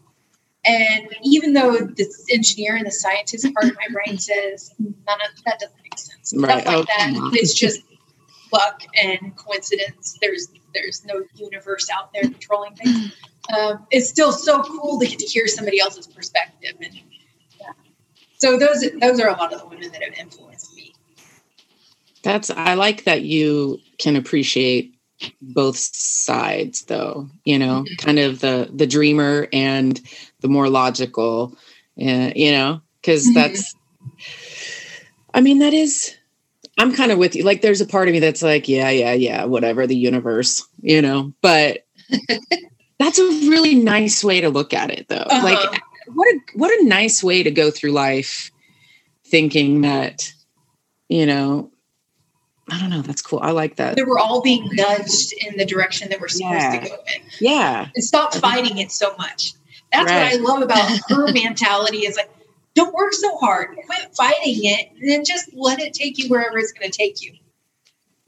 [0.65, 5.43] And even though the engineer and the scientist part of my brain says none of
[5.45, 6.61] that doesn't make sense, right.
[6.61, 7.81] stuff like oh, that, it's just
[8.51, 10.17] luck and coincidence.
[10.21, 10.49] There's
[10.81, 13.13] there's no universe out there controlling things
[13.57, 16.93] um, it's still so cool to get to hear somebody else's perspective and
[17.59, 17.71] yeah.
[18.37, 20.93] so those those are a lot of the women that have influenced me
[22.23, 24.93] that's i like that you can appreciate
[25.41, 28.05] both sides though you know mm-hmm.
[28.05, 30.01] kind of the the dreamer and
[30.41, 31.55] the more logical
[32.01, 33.33] uh, you know because mm-hmm.
[33.33, 33.75] that's
[35.33, 36.15] i mean that is
[36.77, 39.13] i'm kind of with you like there's a part of me that's like yeah yeah
[39.13, 41.85] yeah whatever the universe you know but
[42.99, 45.15] That's a really nice way to look at it though.
[45.17, 45.43] Uh-huh.
[45.43, 48.51] Like what a what a nice way to go through life
[49.25, 50.31] thinking that,
[51.09, 51.71] you know,
[52.69, 53.39] I don't know, that's cool.
[53.41, 53.95] I like that.
[53.95, 56.79] That we're all being nudged in the direction that we're supposed yeah.
[56.79, 57.21] to go in.
[57.39, 57.87] Yeah.
[57.93, 59.53] And stop fighting it so much.
[59.91, 60.33] That's right.
[60.33, 62.29] what I love about her mentality is like,
[62.77, 63.75] don't work so hard.
[63.85, 67.23] Quit fighting it and then just let it take you wherever it's going to take
[67.23, 67.33] you.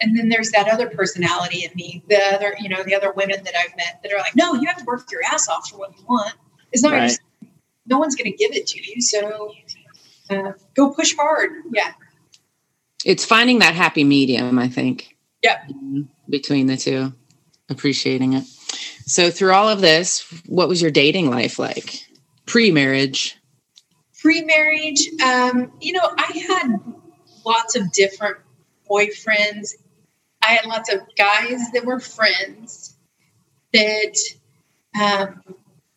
[0.01, 3.43] And then there's that other personality in me the other you know the other women
[3.43, 5.77] that i've met that are like no you have to work your ass off for
[5.77, 6.33] what you want.
[6.71, 7.19] It's not right.
[7.85, 9.53] no one's going to give it to you so
[10.29, 11.51] uh, go push hard.
[11.71, 11.91] Yeah.
[13.05, 15.15] It's finding that happy medium i think.
[15.43, 15.63] Yeah
[16.29, 17.13] between the two
[17.69, 18.45] appreciating it.
[19.05, 22.05] So through all of this what was your dating life like?
[22.45, 23.38] Pre-marriage
[24.21, 26.77] pre-marriage um, you know i had
[27.45, 28.37] lots of different
[28.89, 29.73] boyfriends
[30.41, 32.95] I had lots of guys that were friends
[33.73, 34.17] that
[34.99, 35.43] um,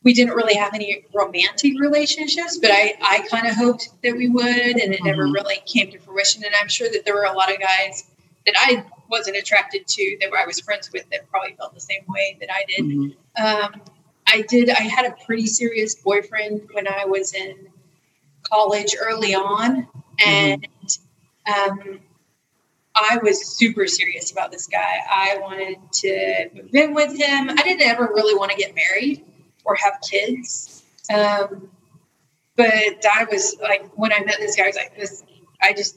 [0.03, 4.29] we didn't really have any romantic relationships, but I, I kind of hoped that we
[4.29, 5.07] would, and it mm-hmm.
[5.07, 6.45] never really came to fruition.
[6.45, 8.11] And I'm sure that there were a lot of guys
[8.47, 12.05] that I wasn't attracted to that I was friends with that probably felt the same
[12.09, 12.85] way that I did.
[12.85, 13.45] Mm-hmm.
[13.45, 13.83] Um,
[14.27, 14.71] I did.
[14.71, 17.69] I had a pretty serious boyfriend when I was in
[18.53, 20.29] college early on, mm-hmm.
[20.29, 20.67] and
[21.47, 21.71] mm-hmm.
[21.71, 22.01] um,
[22.95, 24.99] I was super serious about this guy.
[25.11, 27.51] I wanted to move in with him.
[27.51, 29.25] I didn't ever really want to get married
[29.65, 30.83] or have kids.
[31.13, 31.71] Um,
[32.57, 35.25] but I was like, when I met this guy, I was like, this,
[35.63, 35.95] I just,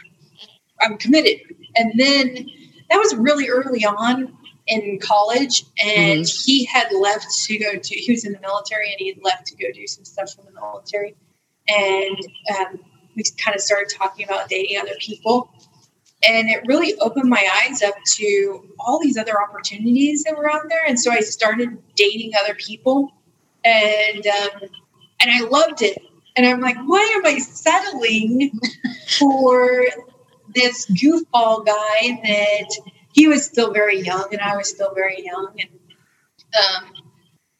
[0.81, 1.41] I'm committed.
[1.75, 2.49] And then
[2.89, 4.37] that was really early on
[4.67, 5.65] in college.
[5.83, 6.43] And mm-hmm.
[6.45, 9.47] he had left to go to, he was in the military and he had left
[9.47, 11.15] to go do some stuff from the military.
[11.67, 12.17] And
[12.57, 12.79] um,
[13.15, 15.49] we kind of started talking about dating other people.
[16.27, 20.63] And it really opened my eyes up to all these other opportunities that were out
[20.69, 23.11] there and so i started dating other people.
[23.63, 24.69] And um,
[25.19, 25.97] and i loved it.
[26.35, 28.51] And i'm like why am i settling
[29.19, 29.85] for
[30.53, 32.69] this goofball guy that
[33.13, 35.53] he was still very young and i was still very young?
[35.59, 35.69] And
[36.55, 36.93] um,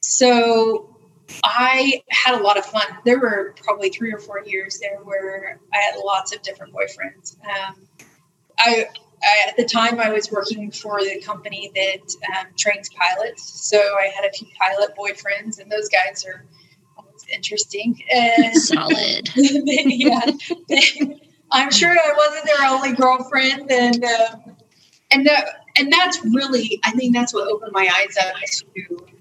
[0.01, 0.94] so
[1.43, 2.85] I had a lot of fun.
[3.03, 7.37] There were probably three or four years there where I had lots of different boyfriends.
[7.45, 7.75] Um,
[8.59, 8.87] I,
[9.23, 13.77] I, at the time I was working for the company that um, trains pilots, so
[13.77, 16.45] I had a few pilot boyfriends, and those guys are
[17.33, 19.29] interesting and solid.
[19.35, 20.25] yeah,
[21.51, 24.55] I'm sure I wasn't their only girlfriend, and um,
[25.11, 28.35] and that, and that's really I think that's what opened my eyes up
[28.75, 29.14] to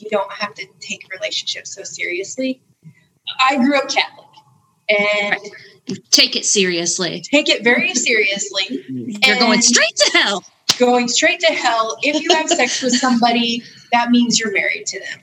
[0.00, 2.62] you don't have to take relationships so seriously.
[3.48, 4.26] I grew up Catholic,
[4.88, 5.30] and.
[5.30, 5.50] Right
[6.10, 7.20] take it seriously.
[7.20, 8.84] Take it very seriously.
[8.88, 10.44] You're going straight to hell.
[10.78, 11.96] Going straight to hell.
[12.02, 15.20] If you have sex with somebody, that means you're married to them.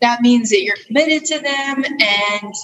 [0.00, 2.54] That means that you're committed to them and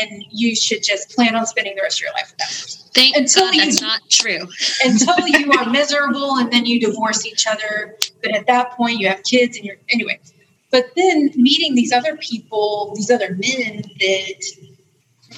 [0.00, 2.90] and you should just plan on spending the rest of your life with them.
[2.94, 4.48] Thank until God that's not true.
[4.84, 7.96] until you are miserable and then you divorce each other.
[8.22, 10.18] But at that point, you have kids and you're anyway.
[10.74, 14.44] But then meeting these other people, these other men that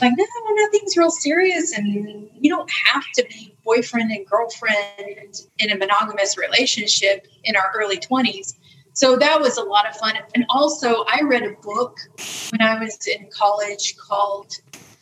[0.00, 0.24] like, no,
[0.54, 6.38] nothing's real serious, and you don't have to be boyfriend and girlfriend in a monogamous
[6.38, 8.54] relationship in our early 20s.
[8.94, 10.14] So that was a lot of fun.
[10.34, 11.98] And also, I read a book
[12.50, 14.50] when I was in college called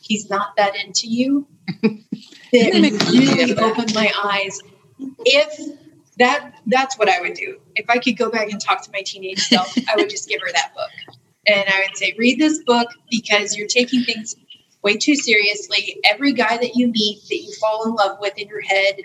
[0.00, 1.46] He's Not That Into You.
[1.82, 4.58] that really opened my eyes.
[4.98, 5.78] If
[6.18, 7.60] that that's what I would do.
[7.74, 10.40] If I could go back and talk to my teenage self, I would just give
[10.40, 11.16] her that book.
[11.46, 14.34] And I would say, read this book because you're taking things
[14.82, 16.00] way too seriously.
[16.04, 18.96] Every guy that you meet that you fall in love with in your head,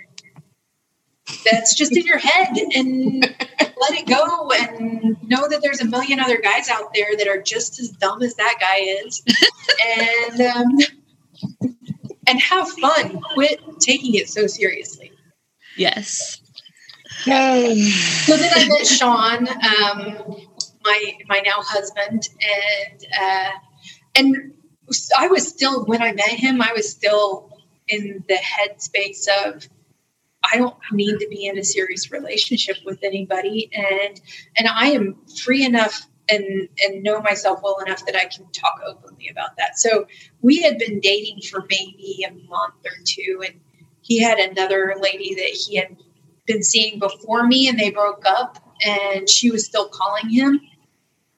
[1.46, 3.24] that's just in your head and
[3.60, 7.42] let it go and know that there's a million other guys out there that are
[7.42, 9.24] just as dumb as that guy is.
[9.86, 10.78] and um,
[12.28, 13.22] and have fun.
[13.34, 15.12] Quit taking it so seriously.
[15.78, 16.42] Yes.
[18.26, 20.36] So then I met Sean, um,
[20.84, 23.52] my my now husband, and uh,
[24.16, 24.54] and
[25.18, 27.58] I was still when I met him, I was still
[27.88, 29.68] in the headspace of
[30.52, 34.22] I don't need to be in a serious relationship with anybody, and
[34.58, 38.80] and I am free enough and and know myself well enough that I can talk
[38.86, 39.78] openly about that.
[39.78, 40.08] So
[40.42, 43.60] we had been dating for maybe a month or two, and
[44.02, 45.98] he had another lady that he had
[46.50, 50.60] been seeing before me, and they broke up, and she was still calling him,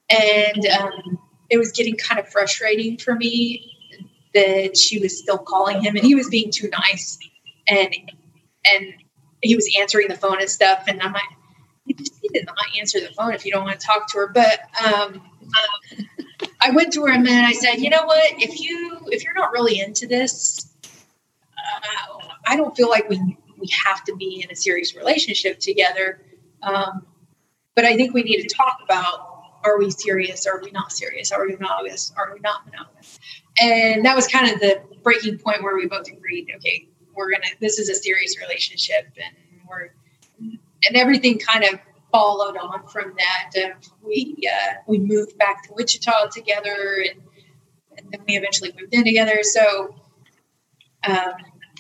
[0.09, 1.20] and um,
[1.51, 3.72] it was getting kind of frustrating for me
[4.34, 7.20] that she was still calling him and he was being too nice
[7.68, 7.93] and
[8.66, 8.93] and
[9.41, 11.24] he was answering the phone and stuff and i'm like
[11.86, 14.20] you just need to not answer the phone if you don't want to talk to
[14.20, 14.28] her.
[14.28, 15.22] But um,
[16.62, 18.34] i went to her and i said you know what?
[18.38, 20.72] If you if you're not really into this
[21.57, 26.22] uh, i don't feel like we we have to be in a serious relationship together
[26.64, 27.05] um,
[27.76, 29.32] but i think we need to talk about
[29.64, 30.47] are we serious?
[30.47, 31.32] Are we not serious?
[31.32, 32.12] Are we monogamous?
[32.18, 33.20] Are we not monogamous?
[33.62, 37.43] And that was kind of the breaking point where we both agreed, okay, we're gonna.
[37.59, 39.36] This is a serious relationship, and
[39.68, 39.89] we're
[40.39, 41.80] and everything kind of
[42.12, 43.76] followed on from that.
[44.01, 47.22] we uh, we moved back to Wichita together, and,
[47.97, 49.39] and then we eventually moved in together.
[49.43, 49.95] So
[51.07, 51.34] um,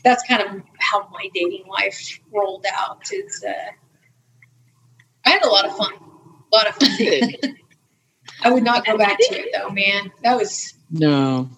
[0.03, 3.01] that's kind of how my dating life rolled out.
[3.11, 3.71] Is uh,
[5.25, 7.55] I had a lot of fun, a lot of fun.
[8.43, 10.11] I would not go back to it though, man.
[10.23, 11.49] That was no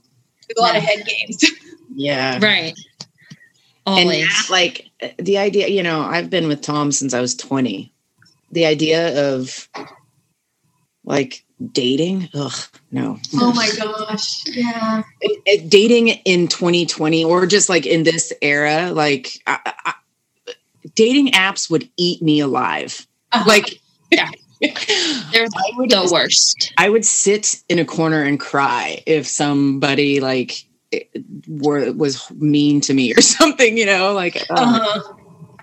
[0.58, 1.44] a lot of head games.
[1.96, 2.78] yeah, right.
[3.86, 4.24] Always.
[4.24, 7.94] And like the idea, you know, I've been with Tom since I was 20.
[8.52, 9.68] The idea of
[11.04, 12.54] like dating, ugh,
[12.92, 13.20] no.
[13.36, 14.44] Oh my gosh.
[14.48, 15.04] Yeah.
[15.22, 19.94] It, it, dating in 2020 or just like in this era, like I, I,
[20.96, 23.08] dating apps would eat me alive.
[23.32, 23.46] Uh-huh.
[23.48, 23.80] Like,
[24.12, 24.30] yeah.
[24.62, 26.74] They're the worst.
[26.78, 30.66] I would sit in a corner and cry if somebody like
[31.48, 35.14] were was mean to me or something, you know, like uh, uh-huh.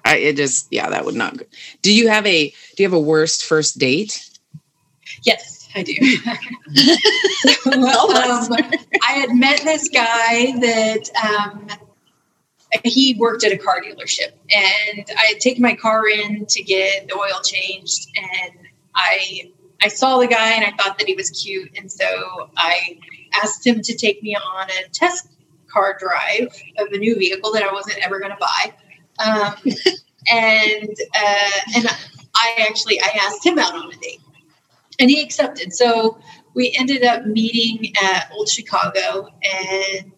[0.05, 1.45] I it just yeah, that would not go.
[1.83, 4.29] Do you have a do you have a worst first date?
[5.25, 5.93] Yes, I do.
[7.73, 8.53] um,
[9.03, 11.69] I had met this guy that um,
[12.85, 17.09] he worked at a car dealership and I had taken my car in to get
[17.09, 18.59] the oil changed and
[18.95, 19.53] I
[19.83, 22.99] I saw the guy and I thought that he was cute, and so I
[23.43, 25.29] asked him to take me on a test
[25.69, 26.49] car drive
[26.79, 28.75] of a new vehicle that I wasn't ever going to buy.
[29.25, 29.55] Um,
[30.31, 31.89] and uh, and
[32.35, 34.21] I actually I asked him out on a date,
[35.01, 35.73] and he accepted.
[35.73, 36.19] So
[36.55, 40.13] we ended up meeting at Old Chicago, and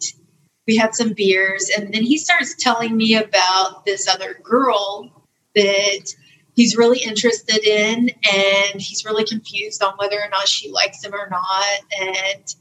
[0.66, 5.24] we had some beers, and then he starts telling me about this other girl
[5.55, 6.14] that
[6.55, 11.14] he's really interested in and he's really confused on whether or not she likes him
[11.14, 11.80] or not.
[12.01, 12.55] And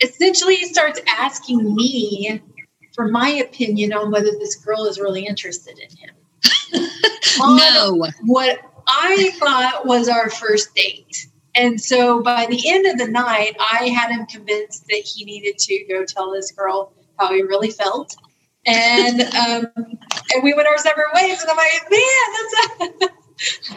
[0.00, 2.40] essentially he starts asking me
[2.94, 6.88] for my opinion on whether this girl is really interested in him.
[7.40, 8.04] No.
[8.26, 8.58] what
[8.88, 13.86] i thought was our first date and so by the end of the night i
[13.88, 18.16] had him convinced that he needed to go tell this girl how he really felt
[18.66, 19.98] and um,
[20.34, 21.40] and we went our separate ways.
[21.40, 23.14] And I'm like, man, that's a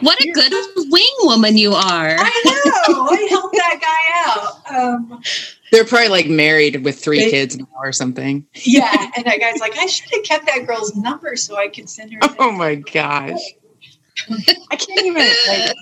[0.00, 0.52] what a good
[0.90, 2.16] wing woman you are.
[2.18, 3.06] I know.
[3.10, 4.76] I helped that guy out.
[4.76, 5.22] Um,
[5.70, 8.44] They're probably like married with three they, kids now or something.
[8.54, 11.88] Yeah, and that guy's like, I should have kept that girl's number so I could
[11.88, 12.20] send her.
[12.38, 13.40] Oh my gosh,
[14.70, 15.28] I can't even.
[15.48, 15.76] Like,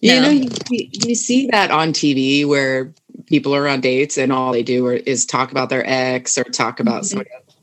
[0.00, 0.22] you no.
[0.22, 2.94] know, you, you see that on TV where
[3.26, 6.44] people are on dates and all they do are, is talk about their ex or
[6.44, 7.04] talk about mm-hmm.
[7.04, 7.56] somebody else.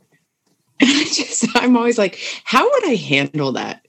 [0.82, 3.86] And I just, I'm always like, how would I handle that?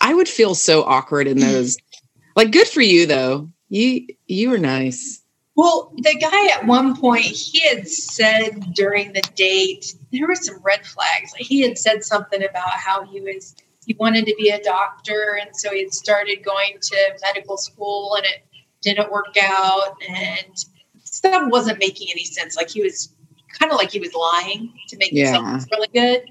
[0.00, 1.76] I would feel so awkward in those.
[2.36, 3.50] like, good for you though.
[3.68, 5.22] You you were nice.
[5.54, 10.58] Well, the guy at one point he had said during the date there were some
[10.62, 11.32] red flags.
[11.32, 13.54] Like he had said something about how he was
[13.90, 18.14] he wanted to be a doctor, and so he had started going to medical school,
[18.14, 18.44] and it
[18.82, 20.64] didn't work out, and
[21.02, 22.54] stuff wasn't making any sense.
[22.56, 23.12] Like he was
[23.58, 25.32] kind of like he was lying to make yeah.
[25.32, 26.22] himself look really good.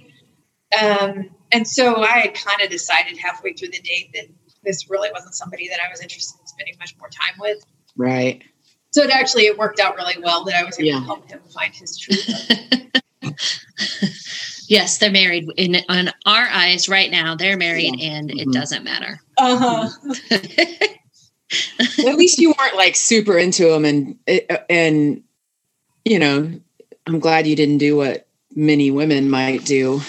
[0.81, 4.27] Um, and so I had kind of decided halfway through the date that
[4.63, 7.61] this really wasn't somebody that I was interested in spending much more time with.
[7.97, 8.41] Right.
[8.91, 10.99] So it actually it worked out really well that I was able yeah.
[10.99, 12.25] to help him find his truth.
[14.69, 15.49] yes, they're married.
[15.57, 18.11] In on our eyes right now, they're married, yeah.
[18.11, 18.39] and mm-hmm.
[18.39, 19.19] it doesn't matter.
[19.37, 19.89] Uh huh.
[22.07, 24.17] At least you weren't like super into them, and
[24.69, 25.23] and
[26.05, 26.53] you know,
[27.07, 30.01] I'm glad you didn't do what many women might do,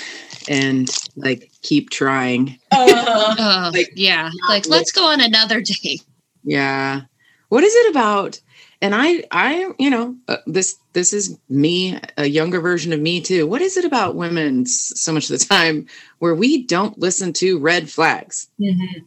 [0.48, 2.58] and like keep trying.
[2.70, 6.04] Uh, uh, like, yeah, like let's go on another date.
[6.44, 7.02] Yeah.
[7.48, 8.40] What is it about?
[8.82, 13.20] And I, I, you know, uh, this this is me, a younger version of me
[13.20, 13.46] too.
[13.46, 15.86] What is it about women so much of the time
[16.18, 18.48] where we don't listen to red flags?
[18.58, 19.04] Mm-hmm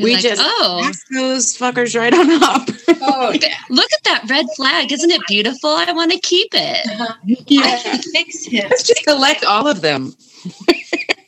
[0.00, 2.68] we like, just oh those fuckers right on up.
[3.02, 3.32] oh,
[3.70, 4.90] look at that red flag!
[4.90, 5.70] Isn't it beautiful?
[5.70, 6.86] I want to keep it.
[6.88, 7.14] Uh-huh.
[7.46, 7.76] Yeah,
[8.12, 8.68] fix him.
[8.70, 10.14] Let's just collect all of them.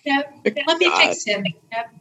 [0.05, 0.35] yep.
[0.67, 0.99] Let me God.
[0.99, 1.45] fix him.
[1.73, 1.95] Yep.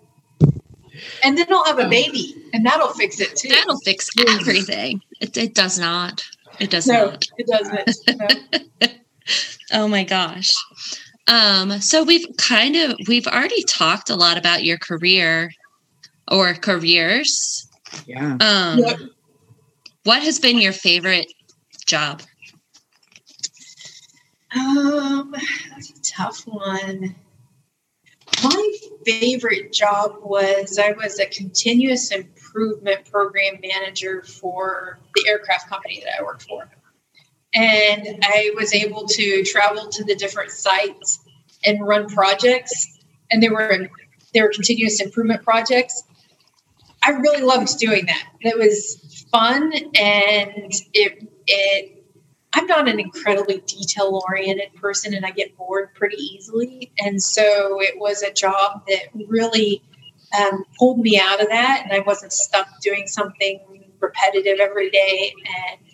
[1.23, 3.49] And then I'll have a baby, and that'll fix it too.
[3.49, 5.01] That'll fix everything.
[5.19, 6.23] It, it does not.
[6.59, 7.27] It does no, not.
[7.37, 8.79] It doesn't.
[8.81, 8.87] No.
[9.73, 10.51] oh my gosh.
[11.27, 15.51] Um, so we've kind of we've already talked a lot about your career
[16.29, 17.67] or careers.
[18.05, 18.37] Yeah.
[18.39, 18.95] Um, yeah.
[20.03, 21.31] What has been your favorite
[21.85, 22.21] job?
[24.55, 25.33] Um,
[25.69, 27.15] that's a tough one.
[28.43, 36.01] My favorite job was I was a continuous improvement program manager for the aircraft company
[36.05, 36.69] that I worked for.
[37.53, 41.19] And I was able to travel to the different sites
[41.65, 42.99] and run projects.
[43.31, 43.89] And they were
[44.33, 46.03] they were continuous improvement projects.
[47.03, 48.27] I really loved doing that.
[48.41, 51.92] It was fun and it it
[52.53, 56.91] I'm not an incredibly detail oriented person and I get bored pretty easily.
[56.99, 59.81] And so it was a job that really
[60.39, 63.59] um, pulled me out of that and I wasn't stuck doing something
[63.99, 65.33] repetitive every day.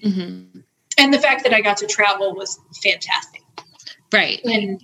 [0.03, 0.60] And mm-hmm.
[0.97, 3.41] and the fact that I got to travel was fantastic.
[4.12, 4.41] Right.
[4.43, 4.82] And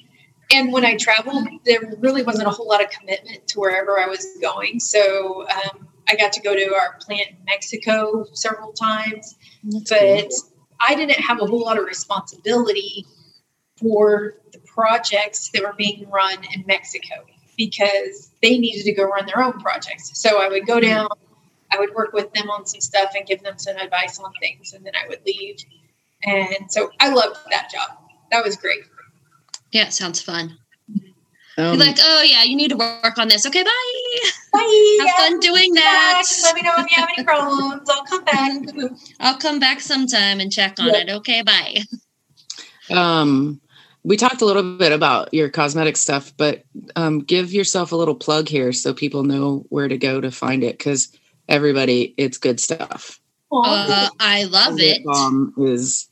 [0.54, 4.08] and when I traveled, there really wasn't a whole lot of commitment to wherever I
[4.08, 4.80] was going.
[4.80, 10.30] So um, I got to go to our plant in Mexico several times, That's but
[10.30, 10.55] cool.
[10.80, 13.06] I didn't have a whole lot of responsibility
[13.78, 17.16] for the projects that were being run in Mexico
[17.58, 20.12] because they needed to go run their own projects.
[20.20, 21.08] So I would go down,
[21.72, 24.74] I would work with them on some stuff and give them some advice on things,
[24.74, 25.58] and then I would leave.
[26.24, 27.98] And so I loved that job.
[28.32, 28.82] That was great.
[29.72, 30.58] Yeah, it sounds fun.
[31.58, 33.46] Um, like, oh yeah, you need to work on this.
[33.46, 34.30] Okay, bye.
[34.58, 34.98] Bye.
[35.06, 36.24] Have fun doing that.
[36.24, 36.44] Back.
[36.44, 37.90] Let me know if you have any problems.
[37.90, 38.62] I'll come back.
[39.20, 41.08] I'll come back sometime and check on yep.
[41.08, 41.10] it.
[41.10, 41.78] Okay, bye.
[42.96, 43.62] Um,
[44.04, 46.64] we talked a little bit about your cosmetic stuff, but
[46.96, 50.64] um, give yourself a little plug here so people know where to go to find
[50.64, 51.12] it because
[51.50, 53.20] everybody, it's good stuff.
[53.52, 55.04] Uh, I love it.
[55.04, 56.10] Bomb is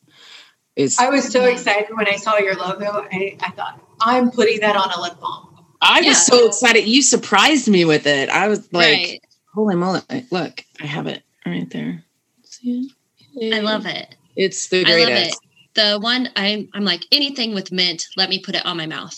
[0.76, 0.98] is.
[1.00, 3.08] I was so excited when I saw your logo.
[3.12, 5.53] I, I thought I'm putting that on a lip balm.
[5.84, 6.09] I yeah.
[6.09, 6.88] was so excited.
[6.88, 8.29] You surprised me with it.
[8.29, 9.23] I was like, right.
[9.53, 10.01] holy moly.
[10.31, 12.03] Look, I have it right there.
[12.43, 12.89] See
[13.36, 13.53] it?
[13.53, 14.15] I love it.
[14.36, 15.39] It's the greatest.
[15.73, 19.17] The one I'm I'm like anything with mint, let me put it on my mouth.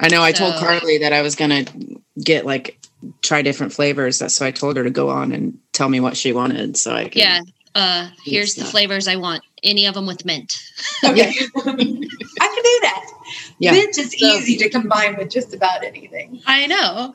[0.00, 0.18] I know.
[0.18, 1.64] So, I told Carly that I was gonna
[2.22, 2.78] get like
[3.20, 4.18] try different flavors.
[4.18, 6.76] That's So I told her to go on and tell me what she wanted.
[6.76, 7.40] So I can Yeah.
[7.74, 9.42] Uh here's the flavors I want.
[9.62, 10.58] Any of them with mint.
[11.04, 11.28] Okay.
[11.56, 13.04] I can do that.
[13.62, 13.72] Yeah.
[13.72, 16.42] Mint is so, easy to combine with just about anything.
[16.46, 17.14] I know.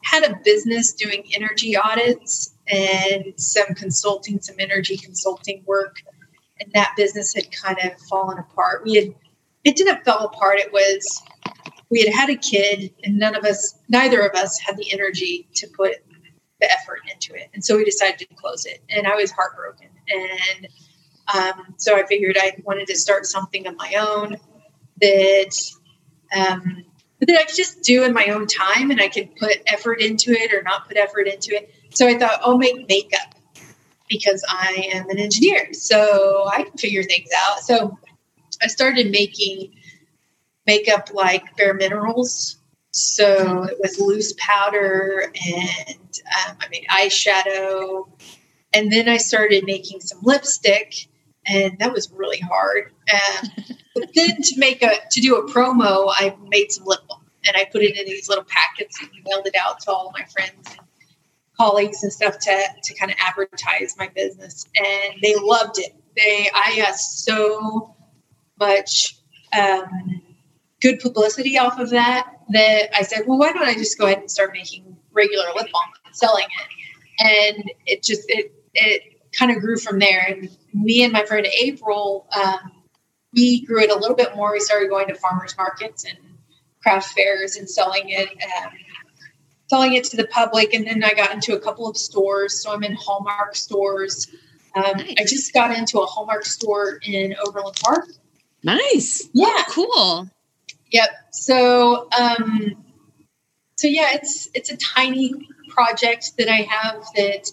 [0.04, 5.96] had a business doing energy audits and some consulting, some energy consulting work.
[6.60, 8.84] And that business had kind of fallen apart.
[8.84, 9.14] We had,
[9.64, 10.58] it didn't fall apart.
[10.58, 11.22] It was,
[11.90, 15.48] we had had a kid, and none of us, neither of us, had the energy
[15.56, 15.96] to put
[16.60, 18.82] the effort into it, and so we decided to close it.
[18.88, 20.68] And I was heartbroken, and
[21.34, 24.36] um, so I figured I wanted to start something of my own
[25.00, 25.54] that
[26.36, 26.84] um,
[27.20, 30.32] that I could just do in my own time, and I could put effort into
[30.32, 31.72] it or not put effort into it.
[31.90, 33.34] So I thought, I'll make makeup
[34.08, 37.60] because I am an engineer, so I can figure things out.
[37.60, 37.98] So
[38.62, 39.74] I started making
[40.66, 42.56] makeup like bare minerals.
[42.90, 48.08] So it was loose powder, and um, I made eyeshadow,
[48.72, 51.08] and then I started making some lipstick,
[51.46, 52.92] and that was really hard.
[53.12, 53.48] Um,
[53.94, 57.56] but then to make a to do a promo, I made some lip balm, and
[57.56, 60.76] I put it in these little packets and mailed it out to all my friends
[60.76, 60.80] and
[61.56, 65.94] colleagues and stuff to to kind of advertise my business, and they loved it.
[66.16, 67.94] They I got so
[68.58, 69.16] much
[69.58, 70.22] um,
[70.80, 74.18] good publicity off of that that I said, well, why don't I just go ahead
[74.18, 77.56] and start making regular lip balm and selling it?
[77.56, 80.24] And it just it it kind of grew from there.
[80.28, 82.72] And me and my friend April, um,
[83.32, 84.52] we grew it a little bit more.
[84.52, 86.16] We started going to farmers markets and
[86.82, 88.28] craft fairs and selling it.
[88.28, 88.72] Um,
[89.68, 92.72] selling it to the public and then i got into a couple of stores so
[92.72, 94.28] i'm in hallmark stores
[94.76, 95.14] um, nice.
[95.18, 98.06] i just got into a hallmark store in overland park
[98.62, 100.28] nice yeah cool
[100.90, 102.76] yep so um
[103.76, 105.32] so yeah it's it's a tiny
[105.68, 107.50] project that i have that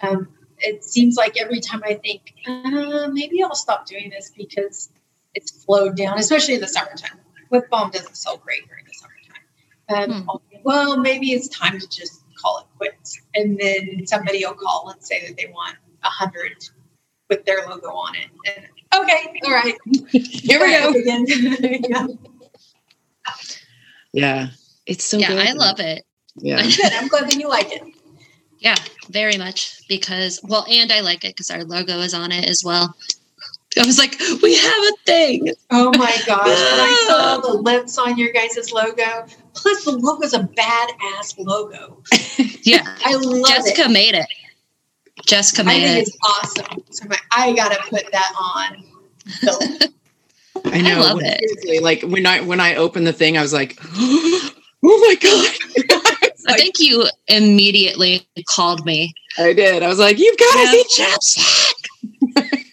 [0.00, 0.28] um,
[0.60, 4.90] it seems like every time i think uh, maybe i'll stop doing this because
[5.34, 7.18] it's flowed down especially in the summertime
[7.50, 11.88] lip balm doesn't sell great during the summertime um, hmm well, maybe it's time to
[11.88, 13.20] just call it quits.
[13.34, 16.56] And then somebody will call and say that they want a hundred
[17.28, 18.28] with their logo on it.
[18.46, 18.66] And
[19.02, 19.76] okay, all right,
[20.10, 21.26] here we go again.
[21.88, 22.06] yeah.
[24.12, 24.48] yeah,
[24.86, 25.18] it's so.
[25.18, 25.48] Yeah, good.
[25.48, 26.04] I love it.
[26.36, 26.58] Yeah.
[26.58, 27.82] I'm glad that you like it.
[28.60, 28.76] Yeah,
[29.10, 32.62] very much because well, and I like it because our logo is on it as
[32.64, 32.96] well.
[33.78, 35.52] I was like, we have a thing.
[35.70, 36.46] Oh my gosh.
[36.46, 42.02] When I saw the lips on your guys' logo, plus the logo's a badass logo.
[42.62, 42.96] Yeah.
[43.04, 43.46] I love it.
[43.46, 43.90] Jessica it.
[43.90, 44.26] made it.
[45.26, 46.08] Jessica made I think it.
[46.08, 46.84] it's awesome.
[46.90, 48.84] So I'm I gotta put that on.
[49.28, 49.50] So,
[50.64, 51.00] I know.
[51.00, 51.38] I love it.
[51.38, 54.50] Seriously, like when I when I opened the thing, I was like, oh
[54.82, 56.18] my god.
[56.48, 59.12] I think you immediately called me.
[59.38, 59.82] I did.
[59.82, 60.72] I was like, you've got to Yeah.
[60.72, 60.84] see
[62.46, 62.64] chapstick.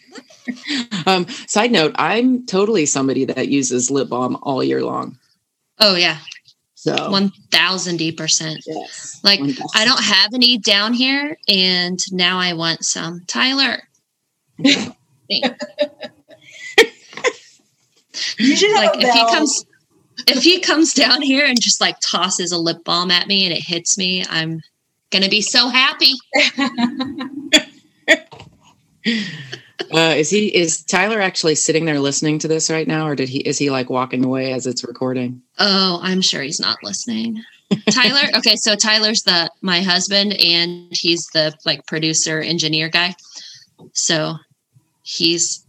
[1.07, 5.17] um, side note, I'm totally somebody that uses lip balm all year long.
[5.79, 6.17] Oh yeah,
[6.75, 8.59] So one thousand percent.
[8.65, 9.19] yes.
[9.23, 9.63] Like 1000.
[9.75, 13.21] I don't have any down here, and now I want some.
[13.27, 13.81] Tyler,
[14.57, 14.73] you
[18.55, 19.65] should have like a if he comes,
[20.27, 23.53] if he comes down here and just like tosses a lip balm at me and
[23.53, 24.61] it hits me, I'm
[25.11, 26.13] gonna be so happy.
[29.91, 33.29] Uh, is he is Tyler actually sitting there listening to this right now, or did
[33.29, 35.41] he is he like walking away as it's recording?
[35.59, 37.43] Oh, I'm sure he's not listening.
[37.91, 43.15] Tyler, okay, so Tyler's the my husband and he's the like producer engineer guy.
[43.93, 44.35] So
[45.03, 45.65] he's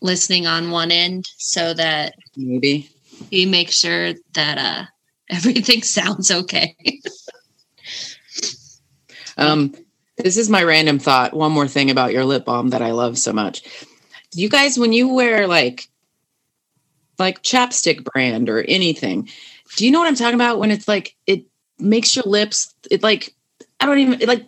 [0.00, 2.88] listening on one end so that Maybe.
[3.30, 4.84] He makes sure that uh
[5.30, 6.76] everything sounds okay.
[9.36, 9.74] Um,
[10.16, 11.32] this is my random thought.
[11.34, 13.62] One more thing about your lip balm that I love so much.
[14.34, 15.88] You guys, when you wear like
[17.18, 19.28] like chapstick brand or anything,
[19.76, 20.58] do you know what I'm talking about?
[20.58, 21.44] When it's like it
[21.78, 23.34] makes your lips, it like
[23.78, 24.44] I don't even it like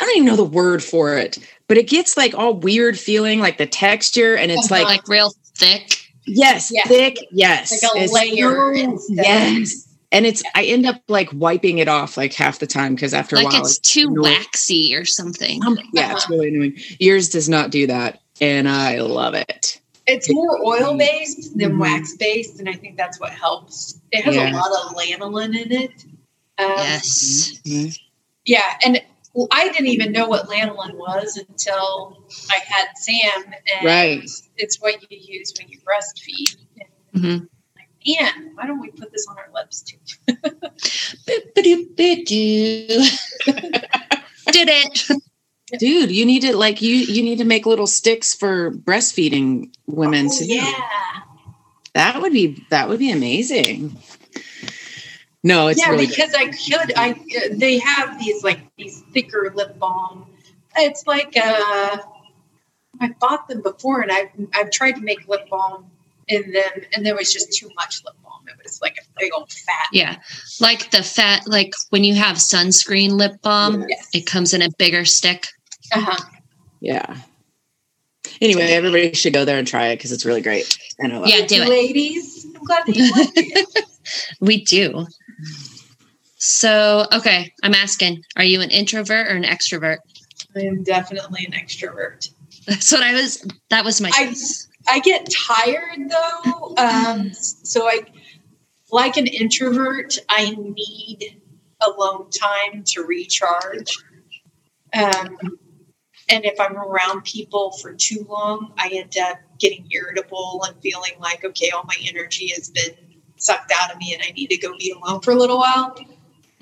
[0.00, 3.40] I don't even know the word for it, but it gets like all weird feeling,
[3.40, 4.82] like the texture, and it's Uh-huh.
[4.82, 6.05] like like real thick.
[6.26, 6.84] Yes, Yeah.
[6.84, 9.82] thick, yes, Like a It's layer so- yes.
[10.12, 13.36] And it's I end up like wiping it off like half the time because after
[13.36, 14.22] a while it's too annoying.
[14.38, 15.64] waxy or something.
[15.66, 16.78] Um, yeah, it's really annoying.
[17.00, 19.80] Yours does not do that, and I love it.
[20.06, 21.78] It's more oil based than Mhm.
[21.80, 23.98] wax based, and I think that's what helps.
[24.12, 24.52] It has Yeah.
[24.52, 25.90] a lot of lanolin in it.
[26.58, 27.52] Um, Yes.
[28.44, 29.02] Yeah, and
[29.36, 33.44] well, I didn't even know what lanolin was until I had Sam,
[33.78, 34.28] and Right.
[34.56, 36.56] it's what you use when you breastfeed.
[37.12, 37.44] And hmm
[37.76, 39.98] like, man, why don't we put this on our lips too?
[44.52, 45.08] Did it.
[45.78, 50.28] Dude, you need to like you you need to make little sticks for breastfeeding women
[50.30, 50.46] Oh, too.
[50.46, 50.82] yeah,
[51.94, 53.96] That would be that would be amazing.
[55.46, 56.92] No, it's really yeah, really because I could.
[56.96, 60.26] I uh, they have these like these thicker lip balm.
[60.76, 61.98] It's like uh,
[63.00, 65.88] I bought them before, and I've I've tried to make lip balm
[66.26, 68.42] in them, and there was just too much lip balm.
[68.48, 69.86] It was like a big old fat.
[69.92, 70.16] Yeah,
[70.60, 74.08] like the fat, like when you have sunscreen lip balm, Yes.
[74.12, 75.46] it comes in a bigger stick.
[75.92, 76.24] Uh-huh.
[76.80, 77.18] Yeah.
[78.40, 80.76] Anyway, everybody should go there and try it because it's really great.
[80.98, 81.48] And I love Yeah, it.
[81.48, 81.68] do it.
[81.68, 83.84] Ladies, I'm glad that you like it.
[84.40, 85.06] We do.
[86.36, 89.98] So, okay, I'm asking, are you an introvert or an extrovert?
[90.56, 92.30] I am definitely an extrovert.
[92.66, 93.46] That's what I was.
[93.70, 94.10] That was my.
[94.12, 94.34] I
[94.88, 96.74] I get tired though.
[96.76, 98.00] Um, so I,
[98.90, 101.40] like an introvert, I need
[101.80, 103.96] alone time to recharge.
[104.94, 105.38] Um,
[106.28, 111.12] and if I'm around people for too long, I end up getting irritable and feeling
[111.20, 112.94] like, okay, all my energy has been
[113.36, 115.96] sucked out of me, and I need to go be alone for a little while.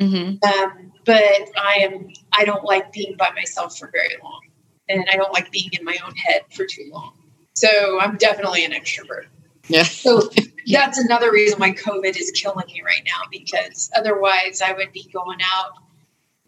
[0.00, 0.42] Mhm.
[0.44, 4.40] Um, but I am I don't like being by myself for very long,
[4.88, 7.12] and I don't like being in my own head for too long.
[7.54, 9.26] So I'm definitely an extrovert.
[9.68, 9.84] Yeah.
[9.84, 10.28] So
[10.66, 15.08] that's another reason why COVID is killing me right now because otherwise I would be
[15.12, 15.72] going out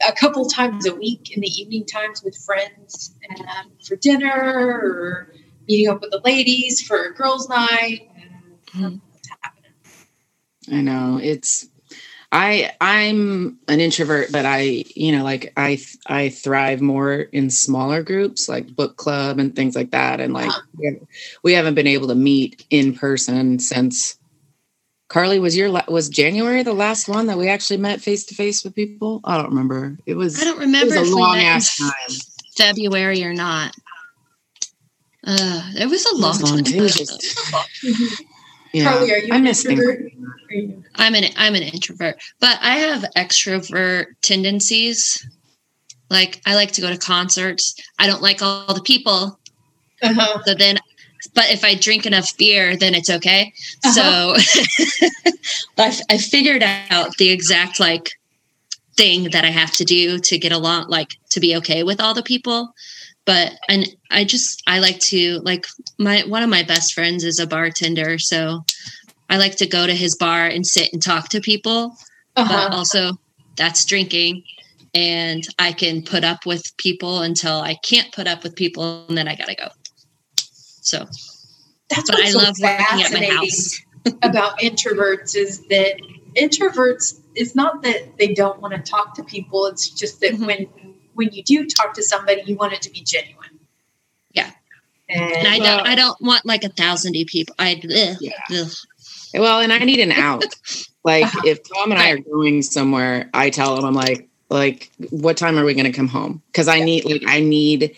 [0.07, 5.33] a couple times a week in the evening times with friends um, for dinner or
[5.69, 8.11] meeting up with the ladies for a girls' night.
[8.15, 8.31] And
[8.73, 9.01] happening.
[10.73, 11.69] I know it's
[12.33, 18.03] I I'm an introvert, but I you know like I I thrive more in smaller
[18.03, 20.51] groups like book club and things like that, and like
[21.43, 24.19] we haven't- been able to meet in person since.
[25.09, 28.35] Carly, was your la- was January the last one that we actually met face to
[28.35, 29.21] face with people?
[29.23, 29.97] I don't remember.
[30.05, 30.41] It was.
[30.41, 32.19] I don't remember it was a long ass time.
[32.57, 33.73] February or not.
[35.25, 36.65] Uh, it was a long long.
[36.65, 36.75] time.
[36.75, 38.23] It was just-
[38.77, 39.81] yeah, Carly, are you I an miss things.
[39.81, 40.13] introvert?
[40.51, 45.27] Are you- I'm an I'm an introvert, but I have extrovert tendencies.
[46.11, 47.75] Like I like to go to concerts.
[47.99, 49.39] I don't like all the people.
[50.03, 50.43] Uh-huh.
[50.45, 50.79] So then,
[51.35, 53.53] but if I drink enough beer, then it's okay.
[53.85, 54.39] Uh-huh.
[54.39, 55.33] So
[55.79, 58.11] I, I figured out the exact like
[58.97, 62.15] thing that I have to do to get along, like to be okay with all
[62.15, 62.73] the people.
[63.27, 65.67] But and I just I like to like
[65.99, 68.65] my one of my best friends is a bartender, so
[69.29, 71.97] I like to go to his bar and sit and talk to people.
[72.37, 72.69] But Uh-huh.
[72.73, 73.11] also
[73.57, 74.45] that's drinking,
[74.95, 79.19] and I can put up with people until I can't put up with people, and
[79.19, 79.69] then I gotta go.
[80.83, 81.07] So
[81.91, 83.81] That's what I so love working at my fascinating house.
[84.23, 85.97] about introverts is that
[86.37, 90.47] introverts it's not that they don't want to talk to people it's just that Mhm.
[90.47, 90.69] when
[91.17, 93.59] when you do talk to somebody you want it to be genuine
[94.33, 94.51] Yeah.
[95.09, 97.55] and, And I don't I don't want like a thousand people.
[97.59, 98.33] I ugh, Yeah.
[98.53, 98.71] ugh.
[99.35, 100.45] Well, and I need an out.
[101.05, 105.37] Like if Tom and I are going somewhere, I tell him I'm like, like, what
[105.37, 106.43] time are we going to come home?
[106.49, 107.95] Because I need, like, I need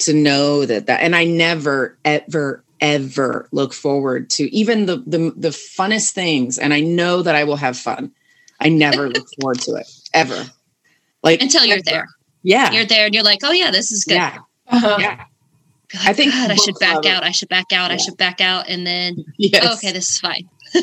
[0.00, 5.32] to know that that, and I never, ever, ever look forward to even the the
[5.34, 8.12] the funnest things, and I know that I will have fun.
[8.60, 10.44] I never look forward to it ever.
[11.22, 11.84] Like until you're ever.
[11.86, 12.08] there.
[12.42, 12.72] Yeah.
[12.72, 14.14] You're there and you're like, oh yeah, this is good.
[14.14, 14.38] Yeah.
[14.68, 14.96] uh-huh.
[15.00, 15.24] Yeah.
[15.94, 17.24] Like, I think God, I should back club- out.
[17.24, 17.90] I should back out.
[17.90, 18.68] I should back out.
[18.68, 19.64] And then Yes.
[19.66, 20.48] oh, okay, this is fine.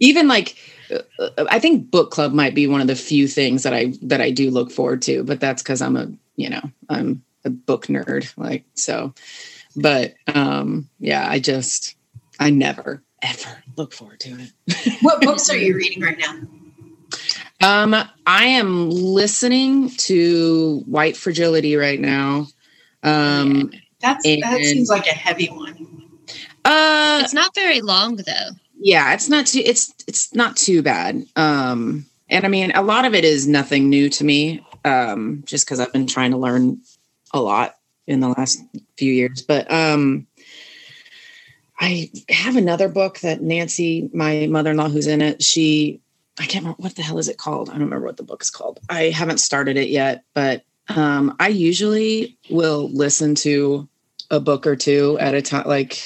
[0.00, 0.56] even like
[0.92, 4.20] uh, i think book club might be one of the few things that i that
[4.20, 7.86] i do look forward to but that's because i'm a you know i'm a book
[7.86, 9.14] nerd like so
[9.76, 11.96] but um yeah i just
[12.40, 16.34] i never ever look forward to it what books are you reading right now
[17.62, 17.94] um
[18.26, 22.46] i am listening to white fragility right now.
[23.02, 26.08] Um that's that And- seems like a heavy one.
[26.64, 28.50] Uh It's not very long though.
[28.78, 31.24] yeah it's not too it's it's not too bad.
[31.36, 35.66] Um and i mean a lot of it is nothing new to me um just
[35.66, 36.80] because i've been trying to learn
[37.32, 38.62] a lot in the last
[38.96, 39.42] few years.
[39.42, 40.26] But um
[41.80, 46.00] i have another book that nancy my mother-in-law who's in it she
[46.38, 47.68] i can't remember what the hell is it called?
[47.68, 48.80] I don't remember what the book is called.
[48.88, 53.88] I haven't started it yet but um i usually will listen to
[54.30, 55.98] a book or two at a time like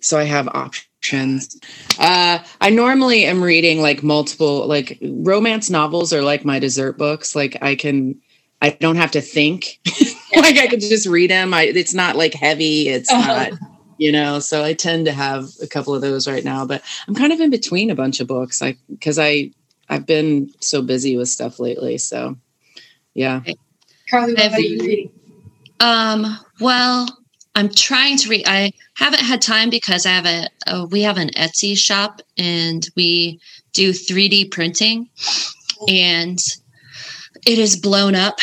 [0.00, 1.56] so i have options.
[1.98, 7.34] Uh i normally am reading like multiple like romance novels are like my dessert books.
[7.36, 8.20] Like i can
[8.62, 9.80] i don't have to think.
[10.36, 12.88] Like i could just read them i it's not like heavy.
[12.88, 13.50] It's Uh-huh.
[13.50, 13.58] not
[13.98, 17.14] you know so i tend to have a couple of those right now but i'm
[17.14, 19.50] kind of in between a bunch of books like because i
[19.88, 22.36] i've been so busy with stuff lately so
[23.14, 23.40] yeah.
[24.10, 24.76] Carly what Have are you?
[24.76, 25.10] you- reading
[25.80, 27.06] Um, well,
[27.54, 28.44] I'm trying to read.
[28.46, 32.86] I haven't had time because I have a, a we have an Etsy shop and
[32.96, 33.40] we
[33.72, 35.08] do 3D printing,
[35.88, 36.38] and
[37.46, 38.38] it is blown up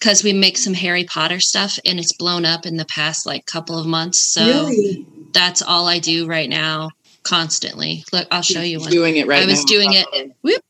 [0.00, 3.46] because we make some Harry Potter stuff and it's blown up in the past like
[3.46, 4.18] couple of months.
[4.18, 6.90] So really that's all I do right now.
[7.22, 8.02] constantly.
[8.12, 8.90] Look, I'll show you one.
[8.90, 9.64] Doing it right I was now.
[9.66, 10.32] doing it.
[10.42, 10.64] Whoop.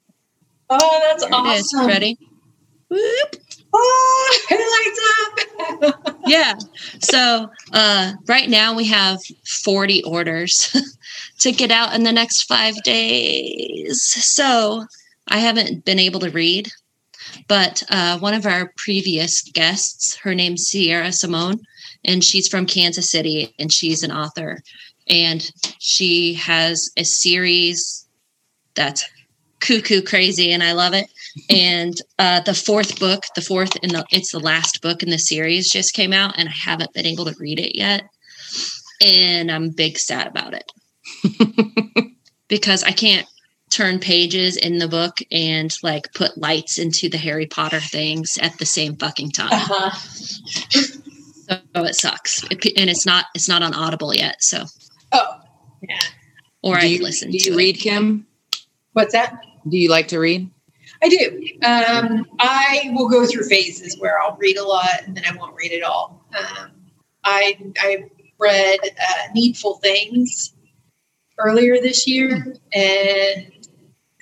[0.68, 1.86] Oh, that's There awesome.
[1.86, 2.18] Ready?
[2.88, 3.36] Whoop.
[3.72, 6.16] Oh, it lights up.
[6.26, 6.54] Yeah.
[7.00, 9.18] So uh, right now we have
[9.64, 10.76] 40 orders
[11.40, 14.02] to get out in the next five days.
[14.02, 14.84] So
[15.28, 16.68] I haven't been able to read,
[17.48, 21.60] but uh, one of our previous guests, her name's Sierra Simone,
[22.04, 24.62] and she's from Kansas City and she's an author.
[25.08, 28.06] And she has a series
[28.74, 29.04] that's
[29.60, 31.06] cuckoo crazy and I love it.
[31.48, 35.18] And uh, the fourth book, the fourth and the it's the last book in the
[35.18, 38.02] series just came out and I haven't been able to read it yet.
[39.00, 40.72] And I'm big sad about it.
[42.48, 43.28] because I can't
[43.70, 48.58] turn pages in the book and like put lights into the Harry Potter things at
[48.58, 49.48] the same fucking time.
[49.52, 49.90] Uh-huh.
[51.48, 52.42] So it sucks.
[52.50, 54.64] It, and it's not it's not on Audible yet, so
[55.12, 55.40] Oh,
[55.88, 55.98] yeah.
[56.62, 57.56] or do I you, listen do to you it.
[57.56, 58.26] read, Kim?
[58.92, 59.40] What's that?
[59.68, 60.48] Do you like to read?
[61.02, 61.48] I do.
[61.64, 65.54] Um, I will go through phases where I'll read a lot and then I won't
[65.56, 66.24] read at all.
[66.38, 66.70] Um,
[67.24, 68.04] I I
[68.38, 70.52] read uh, Needful Things
[71.38, 73.52] earlier this year, and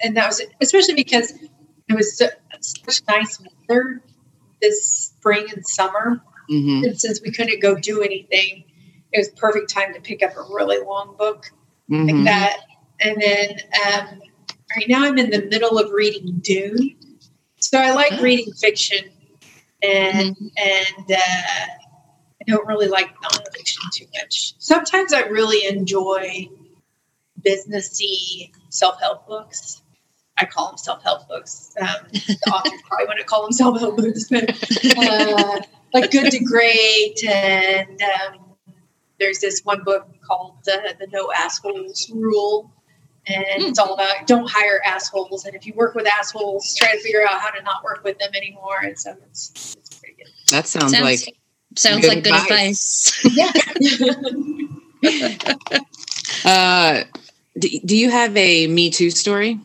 [0.02, 4.02] and that was especially because it was such nice weather
[4.60, 6.20] this spring and summer.
[6.48, 8.64] hmm And since we couldn't go do anything,
[9.12, 11.50] it was perfect time to pick up a really long book
[11.88, 12.60] hmm like that.
[13.00, 13.50] And then
[13.86, 14.22] um,
[14.76, 16.96] right now I'm in the middle of reading Dune.
[17.60, 18.22] So I like Oh.
[18.22, 19.10] reading fiction,
[19.82, 24.54] and and uh, I don't really like nonfiction too much.
[24.58, 26.48] Sometimes I really enjoy
[27.44, 29.82] businessy self help books.
[30.38, 31.74] I call them self help books.
[31.80, 34.50] Um, the authors probably want to call them self help books, but
[34.96, 35.60] uh,
[35.92, 38.44] like Good to Great, and um,
[39.18, 42.72] there's this one book called uh, The No Assholes Rule.
[43.30, 45.44] And it's all about don't hire assholes.
[45.44, 48.18] And if you work with assholes, try to figure out how to not work with
[48.18, 48.78] them anymore.
[48.82, 50.28] And so it's, it's pretty good.
[50.50, 51.36] That sounds, Sounds- like
[51.76, 53.22] Sounds good like good advice.
[53.26, 54.32] advice.
[55.02, 55.12] Yeah.
[56.44, 57.04] Uh,
[57.58, 59.58] do, do you have a Me Too story?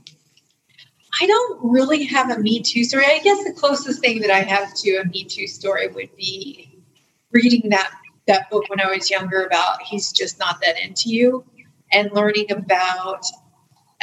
[1.21, 3.05] I don't really have a Me Too story.
[3.05, 6.81] I guess the closest thing that I have to a Me Too story would be
[7.31, 7.91] reading that
[8.27, 11.45] that book when I was younger about he's just not that into you,
[11.91, 13.25] and learning about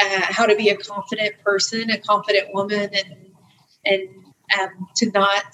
[0.00, 3.16] uh, how to be a confident person, a confident woman, and
[3.84, 4.08] and
[4.58, 5.44] um, to not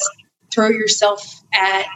[0.53, 1.87] throw yourself at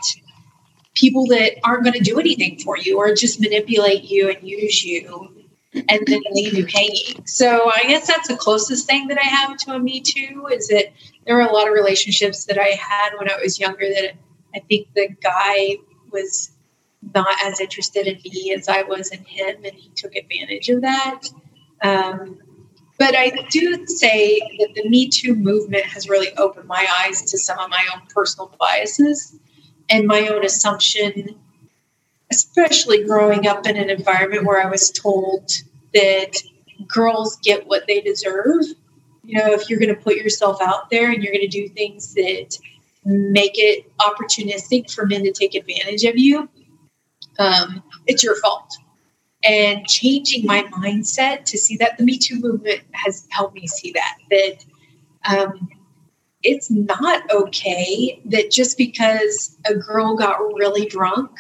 [0.95, 4.85] people that aren't going to do anything for you or just manipulate you and use
[4.85, 5.40] you
[5.75, 7.27] and then leave you hanging.
[7.27, 10.69] So I guess that's the closest thing that I have to a Me Too is
[10.69, 10.87] that
[11.25, 14.15] there were a lot of relationships that I had when I was younger that
[14.55, 15.77] I think the guy
[16.11, 16.51] was
[17.15, 20.83] not as interested in me as I was in him, and he took advantage of
[20.83, 21.21] that.
[21.83, 22.39] Um,
[22.99, 27.39] but I do say that the Me Too movement has really opened my eyes to
[27.39, 29.39] some of my own personal biases
[29.89, 31.39] and my own assumption
[32.31, 35.51] especially growing up in an environment where I was told
[35.95, 36.33] that
[36.87, 38.65] girls get what they deserve.
[39.25, 41.69] You know, if you're going to put yourself out there and you're going to do
[41.69, 42.59] things that
[43.05, 46.49] make it opportunistic for men to take advantage of you,
[47.39, 48.73] um, it's your fault.
[49.43, 53.93] And changing my mindset to see that the Me Too movement has helped me see
[53.93, 54.65] that that
[55.25, 55.69] um,
[56.43, 61.31] it's not okay that just because a girl got really drunk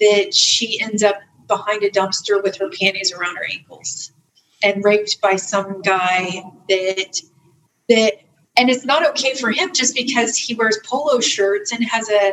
[0.00, 4.12] that she ends up behind a dumpster with her panties around her ankles
[4.62, 7.22] and raped by some guy that
[7.88, 8.14] that
[8.56, 12.32] and it's not okay for him just because he wears polo shirts and has a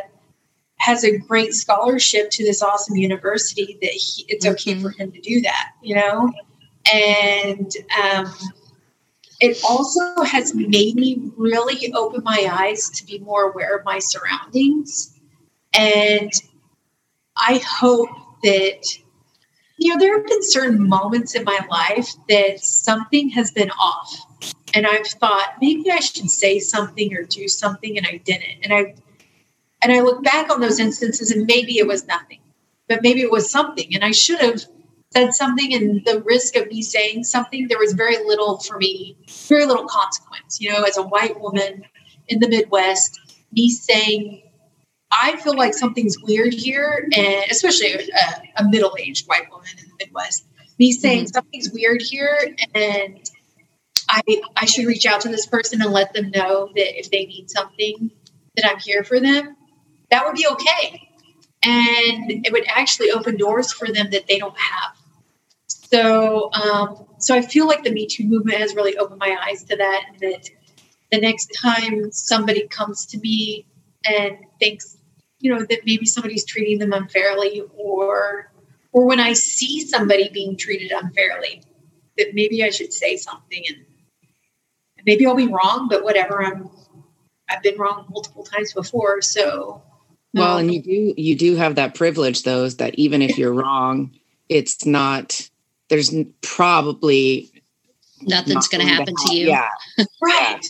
[0.78, 4.82] has a great scholarship to this awesome university that he, it's okay Mhm.
[4.82, 6.30] for him to do that you know
[6.92, 8.32] and um,
[9.40, 13.98] it also has made me really open my eyes to be more aware of my
[13.98, 15.18] surroundings
[15.74, 16.30] and
[17.36, 18.08] I hope
[18.42, 18.98] that,
[19.78, 24.54] you know, there have been certain moments in my life that something has been off.
[24.74, 28.62] And I've thought maybe I should say something or do something and I didn't.
[28.62, 28.94] And I
[29.82, 32.40] and I look back on those instances and maybe it was nothing,
[32.88, 33.94] but maybe it was something.
[33.94, 34.64] And I should have
[35.12, 39.16] said something and the risk of me saying something, there was very little for me,
[39.48, 40.60] very little consequence.
[40.60, 41.84] You know, as a white woman
[42.28, 43.18] in the Midwest,
[43.52, 44.42] me saying
[45.22, 50.04] I feel like something's weird here, and especially a, a middle-aged white woman in the
[50.04, 50.46] Midwest.
[50.78, 53.18] Me saying something's weird here, and
[54.08, 54.20] I
[54.54, 57.50] I should reach out to this person and let them know that if they need
[57.50, 58.10] something,
[58.56, 59.56] that I'm here for them.
[60.10, 61.08] That would be okay,
[61.62, 64.96] and it would actually open doors for them that they don't have.
[65.68, 69.64] So, um, so I feel like the Me Too movement has really opened my eyes
[69.64, 70.02] to that.
[70.08, 70.50] And that
[71.10, 73.66] the next time somebody comes to me
[74.04, 74.95] and thinks,
[75.46, 78.50] you know, that maybe somebody's treating them unfairly, or
[78.90, 81.62] or when I see somebody being treated unfairly,
[82.18, 83.84] that maybe I should say something and
[85.06, 86.44] maybe I'll be wrong, but whatever.
[86.44, 86.68] I'm
[87.48, 89.82] I've been wrong multiple times before, so
[90.34, 93.38] well, and um, you do you do have that privilege though, is that even if
[93.38, 94.10] you're wrong,
[94.48, 95.48] it's not
[95.90, 97.52] there's probably
[98.22, 99.46] nothing's going to happen to you.
[99.46, 99.68] Yeah.
[100.20, 100.66] right.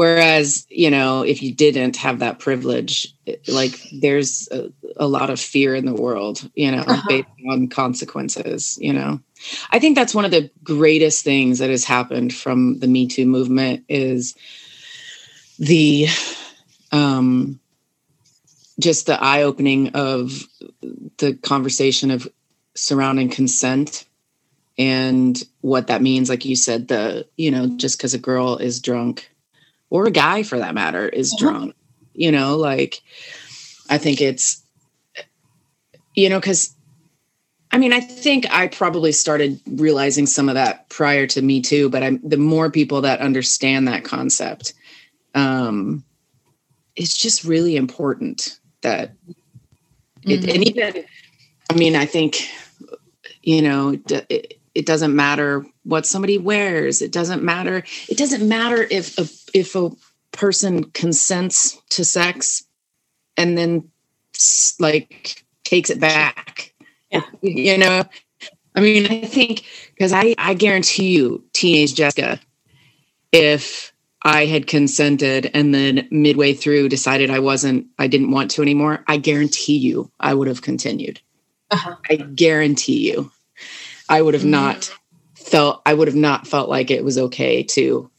[0.00, 3.14] Whereas, you know, if you didn't have that privilege,
[3.46, 7.02] like there's a, a lot of fear in the world, you know, uh-huh.
[7.06, 9.20] based on consequences, you know.
[9.70, 13.26] I think that's one of the greatest things that has happened from the Me Too
[13.26, 14.34] movement is
[15.58, 16.06] the
[16.92, 17.60] um
[18.78, 20.32] just the eye opening of
[21.18, 22.26] the conversation of
[22.74, 24.06] surrounding consent
[24.78, 28.80] and what that means like you said the you know just because a girl is
[28.80, 29.30] drunk
[29.90, 31.50] or a guy for that matter is uh-huh.
[31.50, 31.74] drunk
[32.14, 33.02] you know like
[33.88, 34.62] i think it's
[36.14, 36.74] you know because
[37.72, 41.88] i mean i think i probably started realizing some of that prior to me too
[41.88, 44.74] but i'm the more people that understand that concept
[45.34, 46.04] um
[46.96, 49.12] it's just really important that
[50.22, 50.50] it, mm-hmm.
[50.50, 51.04] and even
[51.70, 52.48] i mean i think
[53.42, 53.96] you know
[54.28, 57.02] it, it doesn't matter what somebody wears.
[57.02, 59.90] It doesn't matter it doesn't matter if a, if a
[60.32, 62.64] person consents to sex
[63.36, 63.88] and then
[64.78, 66.72] like takes it back.
[67.10, 67.22] Yeah.
[67.42, 68.04] you know?
[68.74, 72.40] I mean i think because i i guarantee you teenage jessica
[73.32, 73.92] if
[74.22, 79.04] i had consented and then midway through decided i wasn't i didn't want to anymore
[79.08, 81.20] i guarantee you i would have continued.
[81.70, 81.96] Uh-huh.
[82.08, 83.30] i guarantee you
[84.10, 84.50] I would have mm-hmm.
[84.50, 84.92] not
[85.34, 88.10] felt I would have not felt like it was okay to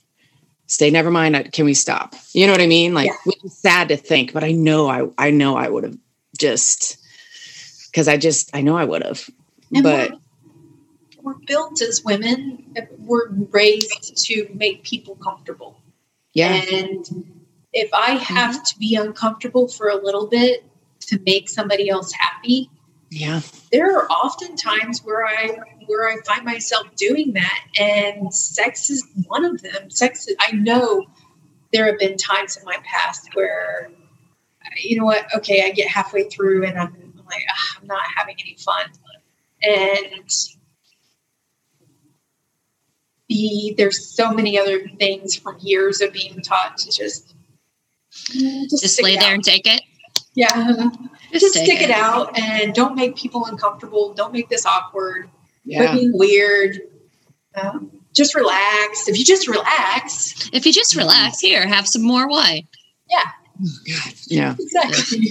[0.72, 3.16] say never mind can we stop you know what i mean like yeah.
[3.26, 5.98] which is sad to think but i know i i know i would have
[6.40, 6.98] just
[7.88, 9.30] because i just i know i would have
[9.84, 10.12] but
[11.22, 15.78] we're, we're, built as women we're raised to make people comfortable
[16.34, 17.06] yeah and
[17.74, 18.64] if i have mm-hmm.
[18.64, 20.64] to be uncomfortable for a little bit
[21.02, 22.70] to make somebody else happy
[23.12, 23.42] yeah.
[23.74, 29.06] There are often times where i where i find myself doing that and sex is
[29.28, 29.90] one of them.
[29.90, 31.06] Sex i know
[31.74, 33.92] there have been times in my past where
[34.78, 37.44] you know what okay i get halfway through and i'm, like
[37.82, 38.86] i'm not having any fun.
[39.62, 40.30] And
[43.28, 47.36] the there's so many other things from years of being taught to just
[48.12, 49.82] just, just lay there and take it?
[50.34, 50.90] Yeah
[51.40, 51.90] just, just stick it.
[51.90, 51.92] it.
[51.92, 54.14] out and don't make people uncomfortable.
[54.14, 55.30] Don't make this awkward.
[55.64, 55.94] Yeah.
[55.94, 56.82] being weird.
[57.56, 59.08] Um, just relax.
[59.08, 60.50] If you just relax.
[60.54, 62.68] If you just relax, here, have some more wine.
[63.10, 63.24] Yeah.
[63.64, 64.14] Oh, God.
[64.28, 64.56] Yeah.
[64.60, 65.30] Exactly.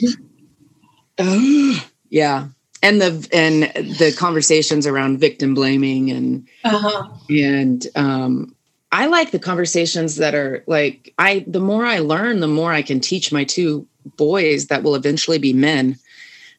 [1.19, 2.49] oh, yeah.
[2.83, 3.65] And the and
[3.99, 7.09] the conversations around victim blaming and uh-huh.
[7.29, 8.57] and um
[8.91, 12.81] I like the conversations that are like I the more I learn, the more I
[12.81, 13.87] can teach my two
[14.17, 15.99] boys that will eventually be men.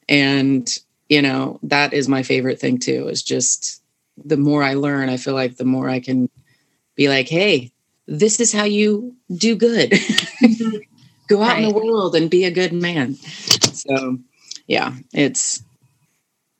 [0.09, 0.67] And,
[1.09, 3.81] you know, that is my favorite thing too, is just
[4.23, 6.30] the more I learn, I feel like the more I can
[6.95, 7.72] be like, hey,
[8.07, 9.93] this is how you do good.
[11.27, 11.63] Go out right.
[11.63, 13.15] in the world and be a good man.
[13.15, 14.18] So,
[14.68, 15.63] yeah, it's,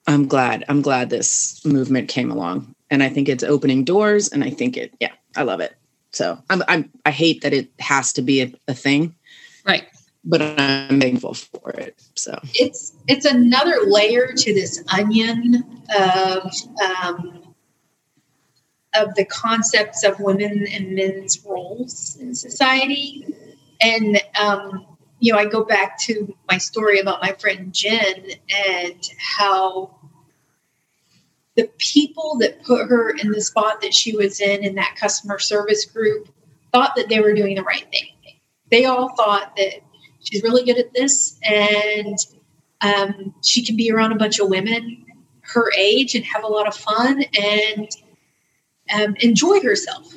[0.08, 0.64] I'm glad.
[0.70, 2.74] I'm glad this movement came along.
[2.90, 4.30] And I think it's opening doors.
[4.30, 5.76] And I think it, yeah, I love it.
[6.14, 9.16] So I'm, I'm I hate that it has to be a, a thing.
[9.66, 9.86] Right
[10.24, 12.02] but I'm thankful for it.
[12.16, 16.52] So it's it's another layer to this onion of
[17.04, 17.56] um,
[18.94, 23.26] of the concepts of women and men's roles in society,
[23.82, 24.86] and um,
[25.20, 28.26] you know, I go back to my story about my friend Jen
[28.68, 29.96] and how
[31.56, 35.38] the people that put her in the spot that she was in in that customer
[35.38, 36.30] service group
[36.72, 38.08] thought that they were doing the right thing.
[38.70, 39.82] They all thought that
[40.24, 42.18] She's really good at this, and
[42.82, 45.06] um, she can be around a bunch of women
[45.54, 47.90] her age and have a lot of fun and
[48.94, 50.14] um, enjoy herself.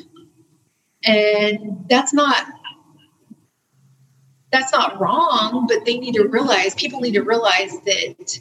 [1.05, 2.47] And that's not
[4.51, 8.41] that's not wrong, but they need to realize people need to realize that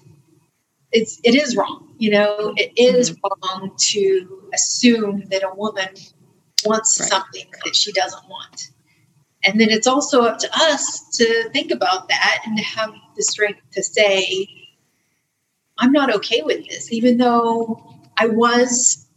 [0.92, 1.96] it's it is wrong.
[1.98, 3.60] You know, it is mm-hmm.
[3.60, 5.90] wrong to assume that a woman
[6.66, 7.10] wants right.
[7.10, 8.70] something that she doesn't want.
[9.44, 13.24] And then it's also up to us to think about that and to have the
[13.24, 14.48] strength to say,
[15.78, 19.08] I'm not okay with this, even though I was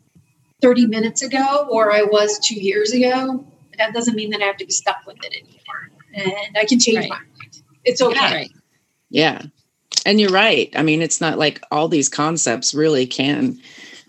[0.63, 3.45] 30 minutes ago or I was two years ago,
[3.79, 5.91] that doesn't mean that I have to be stuck with it anymore.
[6.15, 7.11] And I can change Right.
[7.11, 7.63] my mind.
[7.85, 8.15] It's okay.
[8.15, 8.51] Yeah, right.
[9.11, 9.43] Yeah.
[10.05, 10.71] And you're right.
[10.75, 13.61] I mean, it's not like all these concepts really can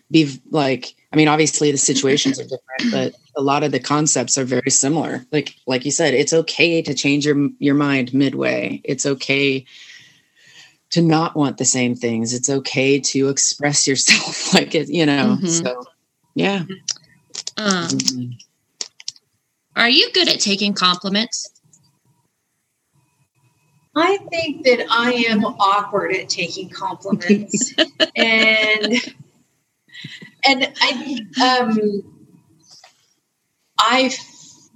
[0.09, 4.37] be like, I mean, obviously the situations are different, but a lot of the concepts
[4.37, 5.25] are very similar.
[5.31, 8.81] Like, like you said, it's okay to change your your mind midway.
[8.83, 9.65] It's okay
[10.89, 12.33] to not want the same things.
[12.33, 15.37] It's okay to express yourself like it, you know.
[15.39, 15.47] Mhm.
[15.47, 15.83] So
[16.33, 16.63] yeah.
[17.57, 18.37] Um, Mhm.
[19.75, 21.51] are you good at taking compliments?
[23.95, 27.73] I think that I am awkward at taking compliments,
[28.15, 28.93] and
[30.43, 32.16] and I um
[33.79, 34.11] I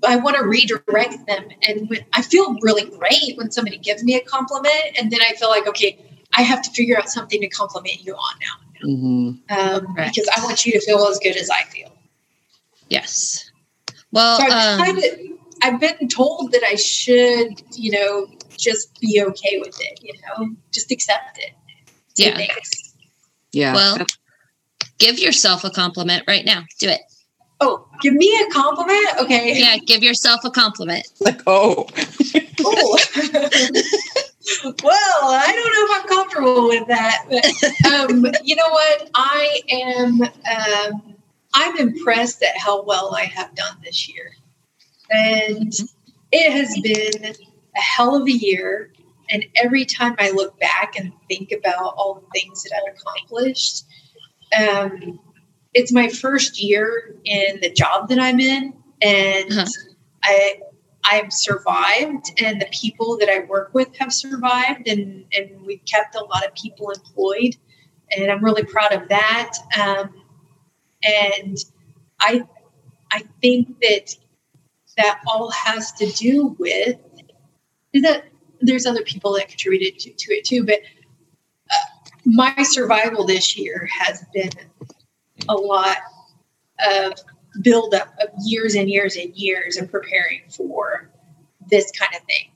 [0.04, 4.16] I want to redirect them, and when, I feel really great when somebody gives me
[4.16, 5.98] a compliment, and then I feel like okay,
[6.34, 9.40] I have to figure out something to compliment you on now, Mhm.
[9.86, 10.12] um, Right.
[10.14, 11.92] because I want you to feel as good as I feel.
[12.90, 13.52] Yes.
[14.12, 15.04] Well, So I've, um, kind of,
[15.62, 20.56] I've been told that I should, you know, just be okay with it, you know,
[20.72, 21.52] just accept it.
[22.16, 22.48] Say Yeah.
[23.54, 23.74] Yeah.
[23.74, 24.06] well,
[24.98, 26.66] give yourself a compliment right now.
[26.80, 27.02] Do it.
[27.64, 29.08] Oh, give me a compliment?
[29.20, 29.60] Okay.
[29.60, 31.08] Yeah, give yourself a compliment.
[31.20, 31.88] like, oh.
[32.64, 32.98] Oh.
[34.84, 37.26] well, I don't know if I'm comfortable with that.
[37.30, 39.10] But, um, you know what?
[39.14, 40.22] I am.
[40.24, 41.16] Um,
[41.54, 44.32] I'm impressed at how well I have done this year,
[45.12, 45.74] and
[46.32, 47.36] it has been
[47.76, 48.92] a hell of a year.
[49.30, 53.86] And every time I look back and think about all the things that I've accomplished,
[54.60, 55.20] um,
[55.74, 59.66] it's my first year in the job that I'm in, and Uh-huh.
[60.24, 60.60] I
[61.04, 66.16] I've survived, and the people that I work with have survived, and and we've kept
[66.16, 67.56] a lot of people employed,
[68.16, 69.54] and I'm really proud of that.
[69.80, 70.14] Um,
[71.04, 71.58] and
[72.20, 72.46] I
[73.12, 74.16] I think that
[74.98, 76.98] that all has to do with
[77.94, 78.26] that.
[78.64, 80.82] There's other people that contributed to, to it too, but
[81.72, 84.52] uh, my survival this year has been
[85.50, 85.98] a lot
[86.88, 87.14] of
[87.62, 91.10] buildup of years and years and years of preparing for
[91.70, 92.52] this kind of thing.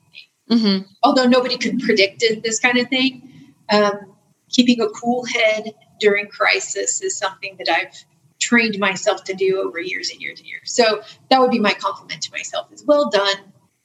[0.50, 0.88] Mm-hmm.
[1.04, 4.16] Although nobody could predict it, this kind of thing, um,
[4.50, 7.94] keeping a cool head during crisis is something that I've
[8.40, 10.74] trained myself to do over years and years and years.
[10.74, 13.38] So that would be my compliment to myself: is well done,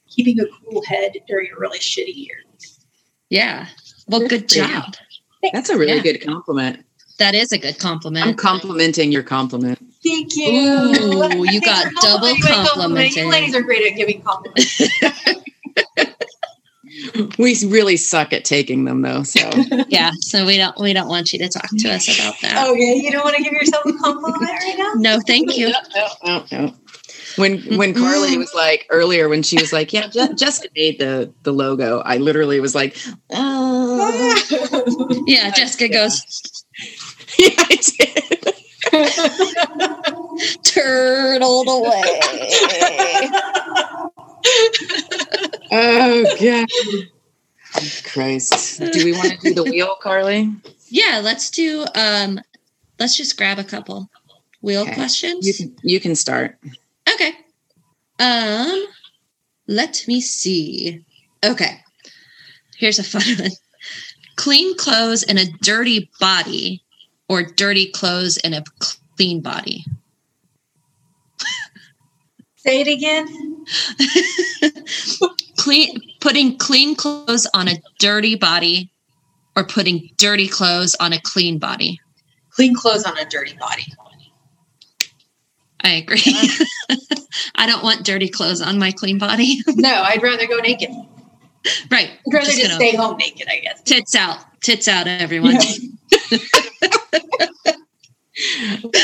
[0.07, 2.37] keeping a cool head during a really shitty year.
[3.29, 3.67] Yeah.
[4.07, 4.67] Well, good for you.
[4.67, 4.95] job.
[5.53, 6.03] That's a really Yeah.
[6.03, 6.85] good compliment.
[7.21, 8.25] That is a good compliment.
[8.25, 8.61] I'm compliment.
[8.63, 9.77] complimenting your compliment.
[10.03, 10.47] Thank you.
[10.47, 13.15] Ooh, you got double complimenting my compliment.
[13.15, 14.81] You ladies are great at giving compliments.
[17.37, 19.23] We really suck at taking them though.
[19.23, 19.39] So
[19.87, 20.11] yeah.
[20.19, 22.67] So we don't we don't want you to talk to us about that.
[22.67, 24.91] okay, you don't want to give yourself a compliment right now?
[24.95, 25.69] No, thank you.
[25.69, 26.73] No, no, no.
[27.37, 31.31] When when Carly was like earlier when she was like, yeah, Je- Jessica made the
[31.43, 31.99] the logo.
[31.99, 32.97] I literally was like,
[33.31, 36.21] oh, Yeah, Jessica goes
[37.39, 38.55] yeah, I did.
[40.63, 42.19] turtled away.
[45.73, 46.67] Oh god,
[48.03, 48.81] Christ!
[48.91, 50.51] Do we want to do the wheel, Carly?
[50.89, 52.41] Yeah, let's do um
[52.99, 54.09] let's just grab a couple
[54.61, 54.93] wheel Okay.
[54.93, 55.47] questions.
[55.47, 56.57] You can you can start.
[57.13, 57.31] Okay.
[58.19, 58.85] Um,
[59.67, 61.05] let me see.
[61.45, 61.79] Okay.
[62.77, 63.51] Here's a fun one.
[64.35, 66.83] Clean clothes and a dirty body
[67.31, 68.61] or dirty clothes in a
[69.15, 69.85] clean body.
[72.57, 73.65] Say it again.
[75.57, 78.91] clean putting clean clothes on a dirty body
[79.55, 82.01] or putting dirty clothes on a clean body.
[82.49, 83.85] Clean clothes on a dirty body.
[85.85, 86.21] I agree.
[87.55, 89.61] I don't want dirty clothes on my clean body.
[89.67, 90.89] No, I'd rather go naked.
[91.89, 92.11] right.
[92.11, 93.81] I'd rather Just just, stay home naked, I guess.
[93.83, 94.39] Tits out.
[94.61, 95.55] Tits out, everyone.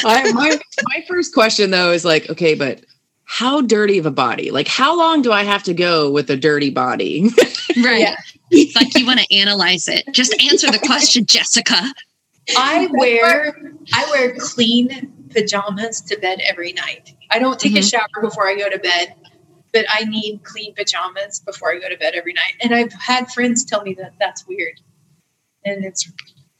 [0.05, 2.83] I, my my first question though is like, okay, but
[3.25, 4.51] how dirty of a body?
[4.51, 7.29] Like, how long do I have to go with a dirty body?
[7.83, 7.99] Right.
[8.01, 8.15] Yeah.
[8.49, 10.03] It's like you want to analyze it.
[10.11, 11.93] Just answer the question, Jessica.
[12.57, 13.55] I wear
[13.93, 17.13] I wear clean pajamas to bed every night.
[17.29, 17.91] I don't take a Mhm.
[17.91, 19.13] shower before I go to bed,
[19.73, 22.53] but I need clean pajamas before I go to bed every night.
[22.61, 24.79] And I've had friends tell me that that's weird
[25.63, 26.09] and it's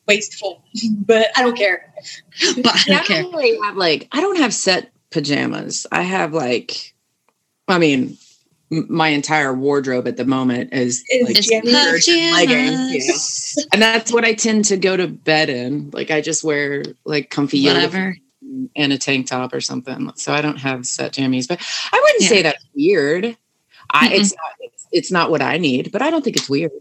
[0.08, 0.64] wasteful,
[1.06, 1.94] but I don't care.
[2.58, 3.24] But I don't care.
[3.24, 5.88] really have like I don't have set pajamas.
[5.92, 6.94] I have like,
[7.68, 8.18] I mean,
[8.72, 13.68] m- my entire wardrobe at the moment is Is like It's and leggings, pajamas.
[13.74, 15.90] and that's what I tend to go to bed in.
[15.92, 18.18] Like I just wear like comfy yoga Whatever.
[18.76, 20.12] and a tank top or something.
[20.16, 21.60] So I don't have set jammies, but
[21.92, 22.30] I wouldn't yeah.
[22.30, 23.38] say that's weird.
[23.90, 26.72] I it's not it's, it's, not what I need, but I don't think it's weird.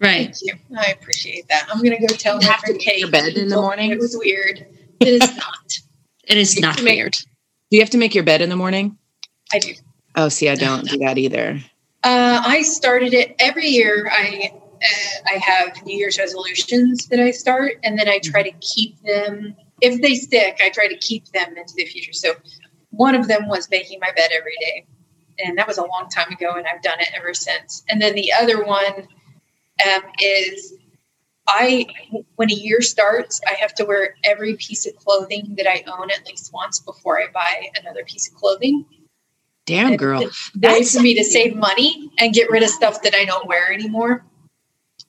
[0.00, 0.34] Right.
[0.78, 1.68] I appreciate that.
[1.70, 3.90] I'm gonna go tell you have to Kate your bed in the morning.
[3.90, 4.66] It was weird.
[5.00, 5.78] It is not.
[6.24, 7.12] it is not make, weird.
[7.12, 8.98] Do you have to make your bed in the morning?
[9.50, 9.72] I do.
[10.14, 11.58] Oh, see, I don't do that either.
[12.04, 14.10] Uh, I started it every year.
[14.12, 18.52] I uh, I have New Year's resolutions that I start, and then I try to
[18.60, 19.56] keep them.
[19.80, 22.12] If they stick, I try to keep them into the future.
[22.12, 22.34] So,
[22.90, 24.86] one of them was making my bed every day,
[25.38, 27.84] and that was a long time ago, and I've done it ever since.
[27.88, 29.08] And then the other one
[29.84, 30.74] um, is
[31.48, 31.86] I
[32.36, 36.10] when a year starts, I have to wear every piece of clothing that I own
[36.10, 38.84] at least once before I buy another piece of clothing.
[39.66, 40.28] Damn, girl.
[40.54, 43.72] It's for me to save money and get rid of stuff that I don't wear
[43.72, 44.24] anymore.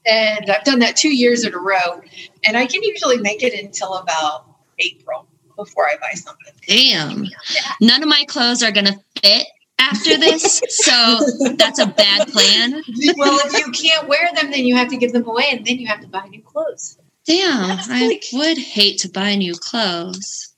[0.05, 2.01] And I've done that two years in a row.
[2.43, 4.45] And I can usually make it until about
[4.79, 6.53] April before I buy something.
[6.67, 7.23] Damn.
[7.23, 7.61] Yeah.
[7.81, 9.47] None of my clothes are going to fit
[9.81, 10.61] after this.
[10.69, 11.19] so
[11.57, 12.81] that's a bad plan.
[13.17, 15.79] Well, if you can't wear them, then you have to give them away and then
[15.79, 16.97] you have to buy new clothes.
[17.25, 17.77] Damn.
[17.89, 20.53] I would hate to buy new clothes.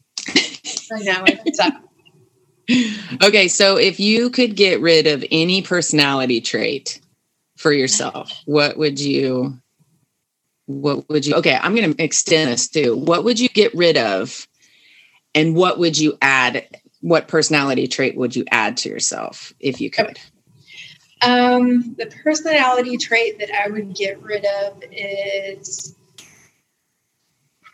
[0.92, 1.26] I know.
[3.24, 7.02] okay, so if you could get rid of any personality trait
[7.58, 9.58] for yourself, what would you
[10.66, 12.96] what would you okay, I'm going to extend this too.
[12.96, 14.48] What would you get rid of
[15.36, 16.66] and what would you add
[17.04, 20.18] what personality trait would you add to yourself if you could?
[21.22, 25.96] Um, the personality trait that I would get rid of is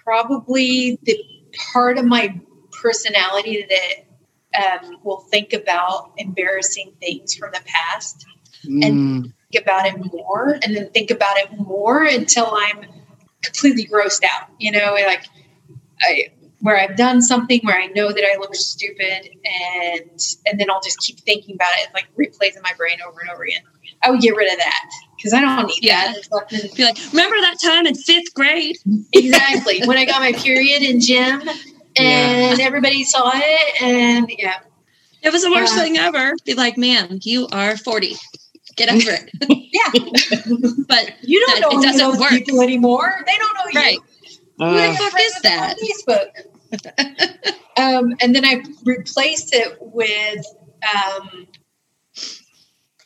[0.04, 1.24] probably the
[1.72, 2.40] part of my
[2.72, 8.26] personality that um, will think about embarrassing things from the past
[8.66, 8.84] mm.
[8.84, 12.84] and think about it more and then think about it more until I'm
[13.44, 14.50] completely grossed out.
[14.58, 15.26] You know, like
[16.02, 20.70] I where I've done something where I know that I look stupid and and then
[20.70, 23.62] I'll just keep thinking about it, like replays in my brain over and over again.
[24.04, 26.14] I would get rid of that because I don't need yeah.
[26.32, 26.74] that.
[26.76, 28.78] Be like, remember that time in fifth grade?
[29.14, 29.82] Exactly.
[29.86, 31.42] when I got my period in gym
[31.98, 32.66] and yeah.
[32.66, 34.60] everybody saw it and yeah
[35.22, 38.16] it was the worst uh, thing ever be like man you are 40
[38.76, 43.54] get over it yeah but you don't know it doesn't work people anymore they don't
[43.54, 44.04] know right you.
[44.60, 45.78] Uh, who the fuck is that?
[45.80, 47.56] Facebook.
[47.80, 50.46] Um, and then i replaced it with
[50.84, 51.48] um,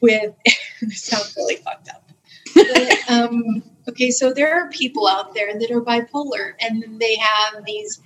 [0.01, 0.33] with
[0.81, 2.09] this sounds really fucked up.
[2.55, 7.63] But, um, okay so there are people out there that are bipolar and they have
[7.65, 8.01] these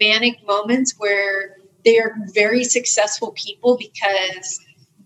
[0.00, 4.60] manic moments where they are very successful people because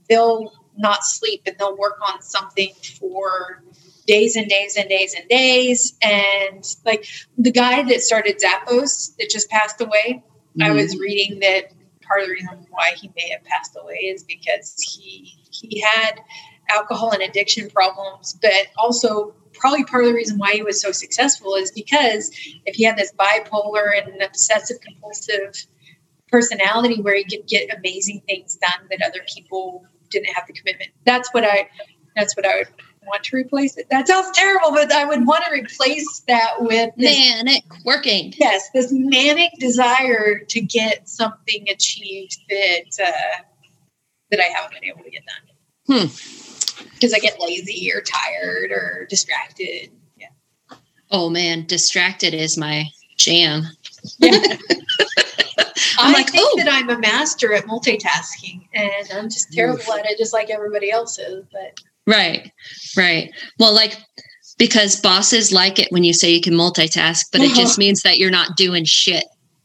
[0.08, 3.62] they'll not sleep and they'll work on something for
[4.06, 5.96] days and days and days and days.
[6.02, 7.06] And like
[7.38, 10.62] the guy that started Zappos that just passed away, mm-hmm.
[10.62, 11.72] I was reading that
[12.02, 16.20] part of the reason why he may have passed away is because he he had
[16.68, 20.92] alcohol and addiction problems, but also probably part of the reason why he was so
[20.92, 22.30] successful is because
[22.66, 25.54] if he had this bipolar and obsessive compulsive
[26.30, 30.90] personality where he could get amazing things done that other people didn't have the commitment.
[31.04, 31.68] That's what I
[32.14, 32.68] that's what I would
[33.06, 33.88] want to replace it.
[33.90, 38.34] That sounds terrible, but I would want to replace that with this, manic working.
[38.36, 43.42] Yes, this manic desire to get something achieved that uh,
[44.30, 46.00] that I haven't been able to get done.
[46.08, 46.42] Hmm
[46.96, 49.90] because I get lazy or tired or distracted.
[50.16, 50.28] Yeah.
[51.10, 53.64] Oh man, distracted is my jam.
[54.18, 54.30] Yeah.
[55.98, 56.56] I'm I like, think oh.
[56.58, 59.98] that I'm a master at multitasking, and I'm just terrible Oof.
[59.98, 61.44] at it, just like everybody else is.
[61.50, 62.50] But right,
[62.96, 63.30] right.
[63.58, 63.96] Well, like
[64.58, 68.18] because bosses like it when you say you can multitask, but it just means that
[68.18, 69.24] you're not doing shit.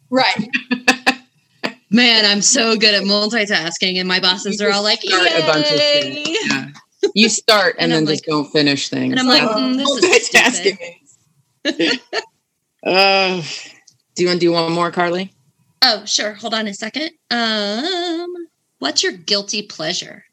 [0.09, 0.49] Right.
[1.89, 6.72] Man, I'm so good at multitasking, and my bosses are all like, "Yay!" Yeah
[7.13, 9.11] you start and, and then like, just don't finish things.
[9.11, 10.99] And I'm like, mm, this multitasking.
[12.85, 13.41] uh,
[14.15, 15.34] do you want to do one more, Carly?
[15.81, 16.34] Oh, sure.
[16.34, 17.11] Hold on a second.
[17.30, 18.34] Um,
[18.80, 20.26] what's your guilty pleasure?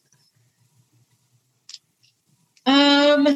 [2.68, 3.26] Um,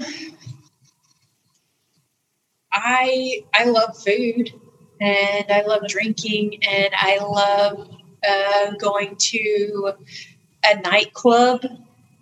[2.71, 4.53] I I love food
[5.01, 7.89] and I love drinking and I love
[8.29, 9.95] uh, going to
[10.65, 11.65] a nightclub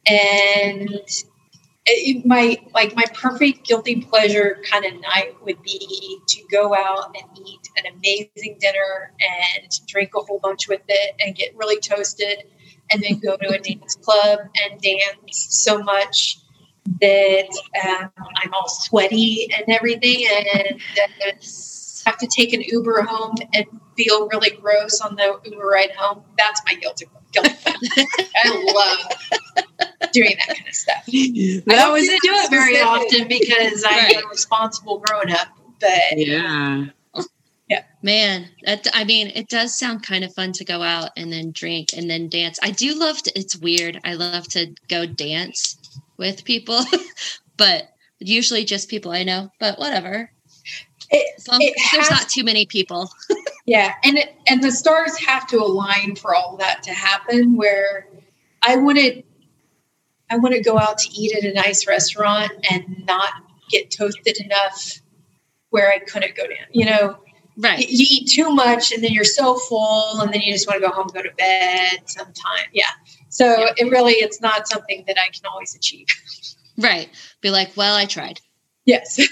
[0.07, 1.01] and
[1.87, 7.17] it, my like my perfect guilty pleasure kind of night would be to go out
[7.17, 11.81] and eat an amazing dinner and drink a whole bunch with it and get really
[11.81, 12.45] toasted
[12.93, 16.40] and then go to a dance club and dance so much
[17.01, 17.49] that
[17.87, 20.81] um, I'm all sweaty and everything and
[21.27, 21.33] uh,
[22.07, 26.23] have to take an Uber home and feel really gross on the Uber ride home,
[26.39, 27.51] that's my guilty guilty.
[27.65, 31.05] I love doing that kind of stuff.
[31.07, 32.89] I That don't was get do it very specific.
[32.89, 35.49] often because I'm a responsible grown up.
[35.81, 36.87] But yeah.
[37.69, 37.85] Yeah.
[38.03, 41.53] Man, that, I mean, it does sound kind of fun to go out and then
[41.53, 42.59] drink and then dance.
[42.61, 44.01] I do love to, it's weird.
[44.05, 45.77] I love to go dance
[46.21, 46.83] with people,
[47.57, 47.91] but
[48.21, 50.31] usually just people I know, but whatever.
[51.11, 53.11] it, As long as there's has- not too many people.
[53.67, 57.55] Yeah, and it, and the stars have to align for all that to happen.
[57.57, 58.09] Where
[58.63, 59.25] I wouldn't,
[60.29, 63.31] I wouldn't go out to eat at a nice restaurant and not
[63.71, 65.01] get toasted enough
[65.69, 66.67] where I couldn't go down.
[66.73, 67.19] You know,
[67.59, 67.79] Right.
[67.89, 70.89] you eat too much and then you're so full, and then you just want to
[70.89, 71.99] go home, and go to bed.
[72.07, 72.91] Sometime, yeah.
[73.31, 73.73] So Yeah.
[73.79, 76.07] it really, it's not something that I can always achieve.
[76.79, 77.09] Right.
[77.41, 78.41] Be like, well, I tried.
[78.87, 79.21] Yes,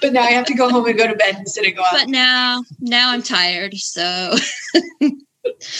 [0.00, 1.92] but now I have to go home and go to bed instead of go out.
[1.92, 3.74] But now, now I'm tired.
[3.74, 4.34] So,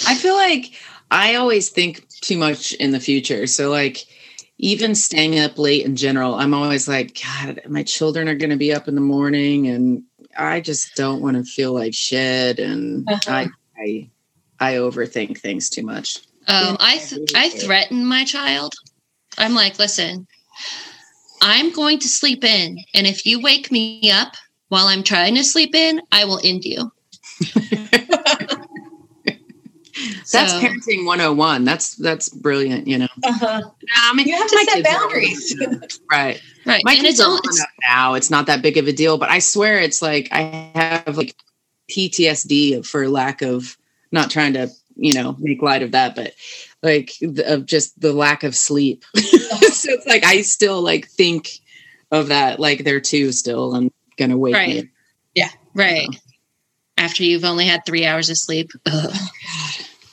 [0.07, 0.73] I feel like
[1.11, 3.47] I always think too much in the future.
[3.47, 4.05] So like
[4.59, 8.73] even staying up late in general, I'm always like, God, my children are gonna be
[8.73, 10.05] up in the morning and
[10.37, 12.59] I just don't want to feel like shit.
[12.59, 13.31] And Uh-huh.
[13.33, 14.11] I I
[14.61, 16.19] I overthink things too much.
[16.49, 18.73] Um, I, th- I threaten my child.
[19.39, 20.27] I'm like, listen,
[21.41, 22.79] I'm going to sleep in.
[22.95, 24.35] And if you wake me up
[24.69, 26.93] while I'm trying to sleep in, I will end you.
[30.33, 31.65] That's So- parenting 101.
[31.65, 33.09] That's that's brilliant, you know.
[33.25, 33.61] uh-huh.
[33.97, 35.57] I mean, You have to set kids are old boundaries.
[36.11, 36.41] right.
[36.65, 36.83] Right.
[36.85, 38.15] My and kids it's are all old enough now.
[38.15, 41.35] It's not that big of a deal, but I swear it's like I have like
[41.91, 43.77] PTSD for lack of
[44.13, 44.71] not trying to,
[45.03, 46.33] you know, make light of that, but
[46.83, 49.05] like the, of just the lack of sleep.
[49.17, 51.51] so it's like I still like think
[52.11, 54.85] of that like they're two still and gonna wake Right.
[55.37, 55.45] me.
[55.75, 56.09] right.
[56.99, 58.71] After you've only had three hours of sleep.
[58.87, 59.17] Ugh.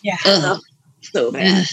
[0.01, 0.17] Yeah.
[0.25, 0.59] Ugh.
[1.01, 1.67] So bad.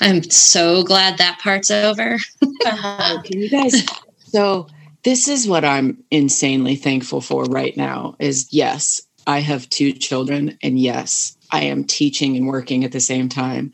[0.00, 2.18] I'm so glad that part's over.
[2.42, 3.22] Uh-huh.
[3.24, 3.86] Can you guys?
[4.24, 4.66] So
[5.02, 8.16] this is what I'm insanely thankful for right now.
[8.18, 13.00] Is yes, I have two children, and yes, I am teaching and working at the
[13.00, 13.72] same time,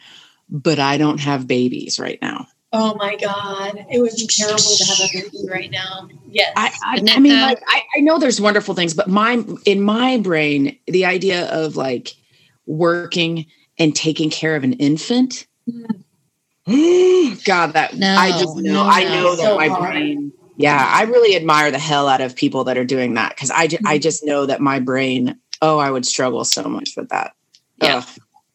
[0.49, 2.47] but I don't have babies right now.
[2.73, 3.85] Oh my God.
[3.91, 6.09] It would be terrible to have a baby right now.
[6.31, 6.53] Yes.
[6.57, 9.83] I, I, Isn't I mean, like, I, I know there's wonderful things, but my in
[9.83, 12.15] my brain, the idea of like
[12.67, 13.47] working
[13.79, 15.47] and taking care of an infant.
[15.69, 16.03] Mm.
[17.45, 18.73] God, that No, I just know.
[18.73, 19.11] no, I no.
[19.11, 19.93] know that So my hard.
[19.93, 20.33] brain.
[20.57, 23.67] Yeah, I really admire the hell out of people that are doing that because I,
[23.67, 24.03] ju- I mm-hmm.
[24.03, 25.39] just know that my brain.
[25.61, 27.33] Oh, I would struggle so much with that.
[27.83, 27.97] Yeah.
[27.99, 28.09] Ugh.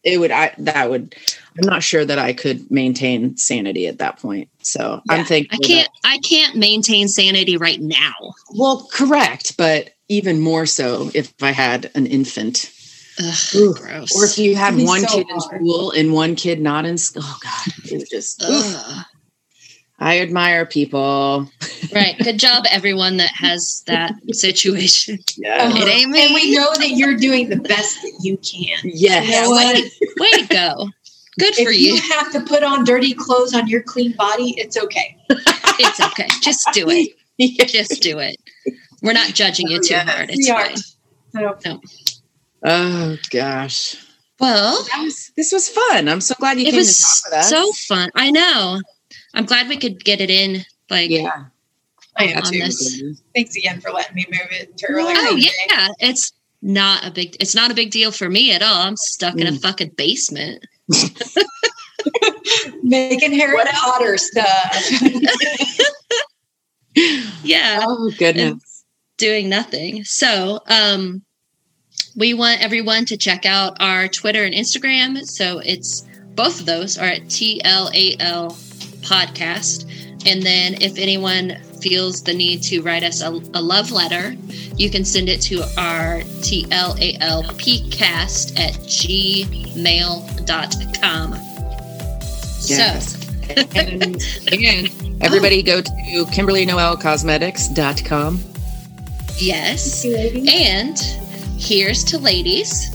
[0.04, 0.30] it would.
[0.30, 1.14] I that would.
[1.60, 4.48] I'm not sure that I could maintain sanity at that point.
[4.62, 8.14] So Yeah, I'm thinking I can't I can't maintain sanity right now.
[8.54, 12.70] well, correct, but even more so if I had an infant,
[13.20, 13.74] Ugh, Ooh.
[13.74, 14.14] gross.
[14.16, 17.22] or if you had one so kid in school and one kid not in school.
[17.26, 18.42] Oh God, it would just.
[19.98, 20.02] Oof.
[20.02, 20.06] Ugh.
[20.06, 21.50] I admire people.
[21.94, 22.18] Right.
[22.18, 25.20] Good job, everyone that has that situation.
[25.38, 25.62] Yeah.
[25.64, 25.78] Uh-huh.
[25.78, 26.26] It ain't me.
[26.26, 28.76] And we know that you're doing the best that you can.
[28.84, 29.26] Yes.
[29.26, 29.84] You know what?
[30.18, 30.88] Way to go.
[31.38, 31.94] Good for If you.
[31.94, 35.16] you have to put on dirty clothes on your clean body, it's okay.
[35.30, 36.26] It's okay.
[36.42, 37.12] Just do it.
[37.38, 37.64] Yeah.
[37.66, 38.36] Just do it.
[39.02, 40.08] We're not judging you too Yes.
[40.10, 40.30] hard.
[40.30, 40.78] It's We aren't.
[41.62, 41.62] fine.
[41.62, 41.80] So,
[42.64, 43.94] Oh gosh.
[44.40, 46.08] Well, That was, this was fun.
[46.08, 47.50] I'm so glad you it came was to talk with us.
[47.50, 48.10] so fun.
[48.16, 48.80] I know.
[49.34, 50.64] I'm glad we could get it in.
[50.90, 51.44] Like, yeah.
[52.16, 52.42] I am.
[52.44, 53.02] on this.
[53.34, 55.14] Thanks again for letting me move it to earlier.
[55.18, 55.50] oh in day.
[55.70, 56.32] yeah, it's
[56.62, 57.36] not a big.
[57.38, 58.82] It's not a big deal for me at all.
[58.82, 59.60] I'm stuck in a Mm.
[59.62, 60.64] fucking basement.
[62.82, 63.78] Making Harry What else?
[63.80, 64.90] Potter stuff.
[67.44, 67.84] Yeah.
[67.86, 68.84] Oh goodness.
[69.18, 70.02] doing nothing.
[70.04, 71.22] So, um,
[72.16, 75.24] we want everyone to check out our Twitter and Instagram.
[75.24, 78.67] So it's both of those are at TLAL
[79.02, 79.84] podcast.
[80.26, 84.34] And then if anyone feels the need to write us a, a love letter,
[84.76, 89.48] you can send it to our TLALPcast at gmail.com.
[92.64, 93.14] Yes.
[93.74, 94.20] and
[94.52, 94.88] again,
[95.20, 98.38] everybody go to KimberlyNoelCosmetics.com.
[98.38, 98.44] So,
[99.38, 100.04] yes.
[100.04, 100.98] And
[101.58, 102.94] here's to ladies.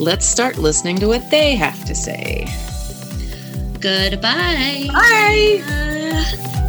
[0.00, 2.46] Let's start listening to what they have to say.
[3.82, 4.86] Goodbye.
[4.92, 5.60] Bye.
[5.66, 6.61] Uh,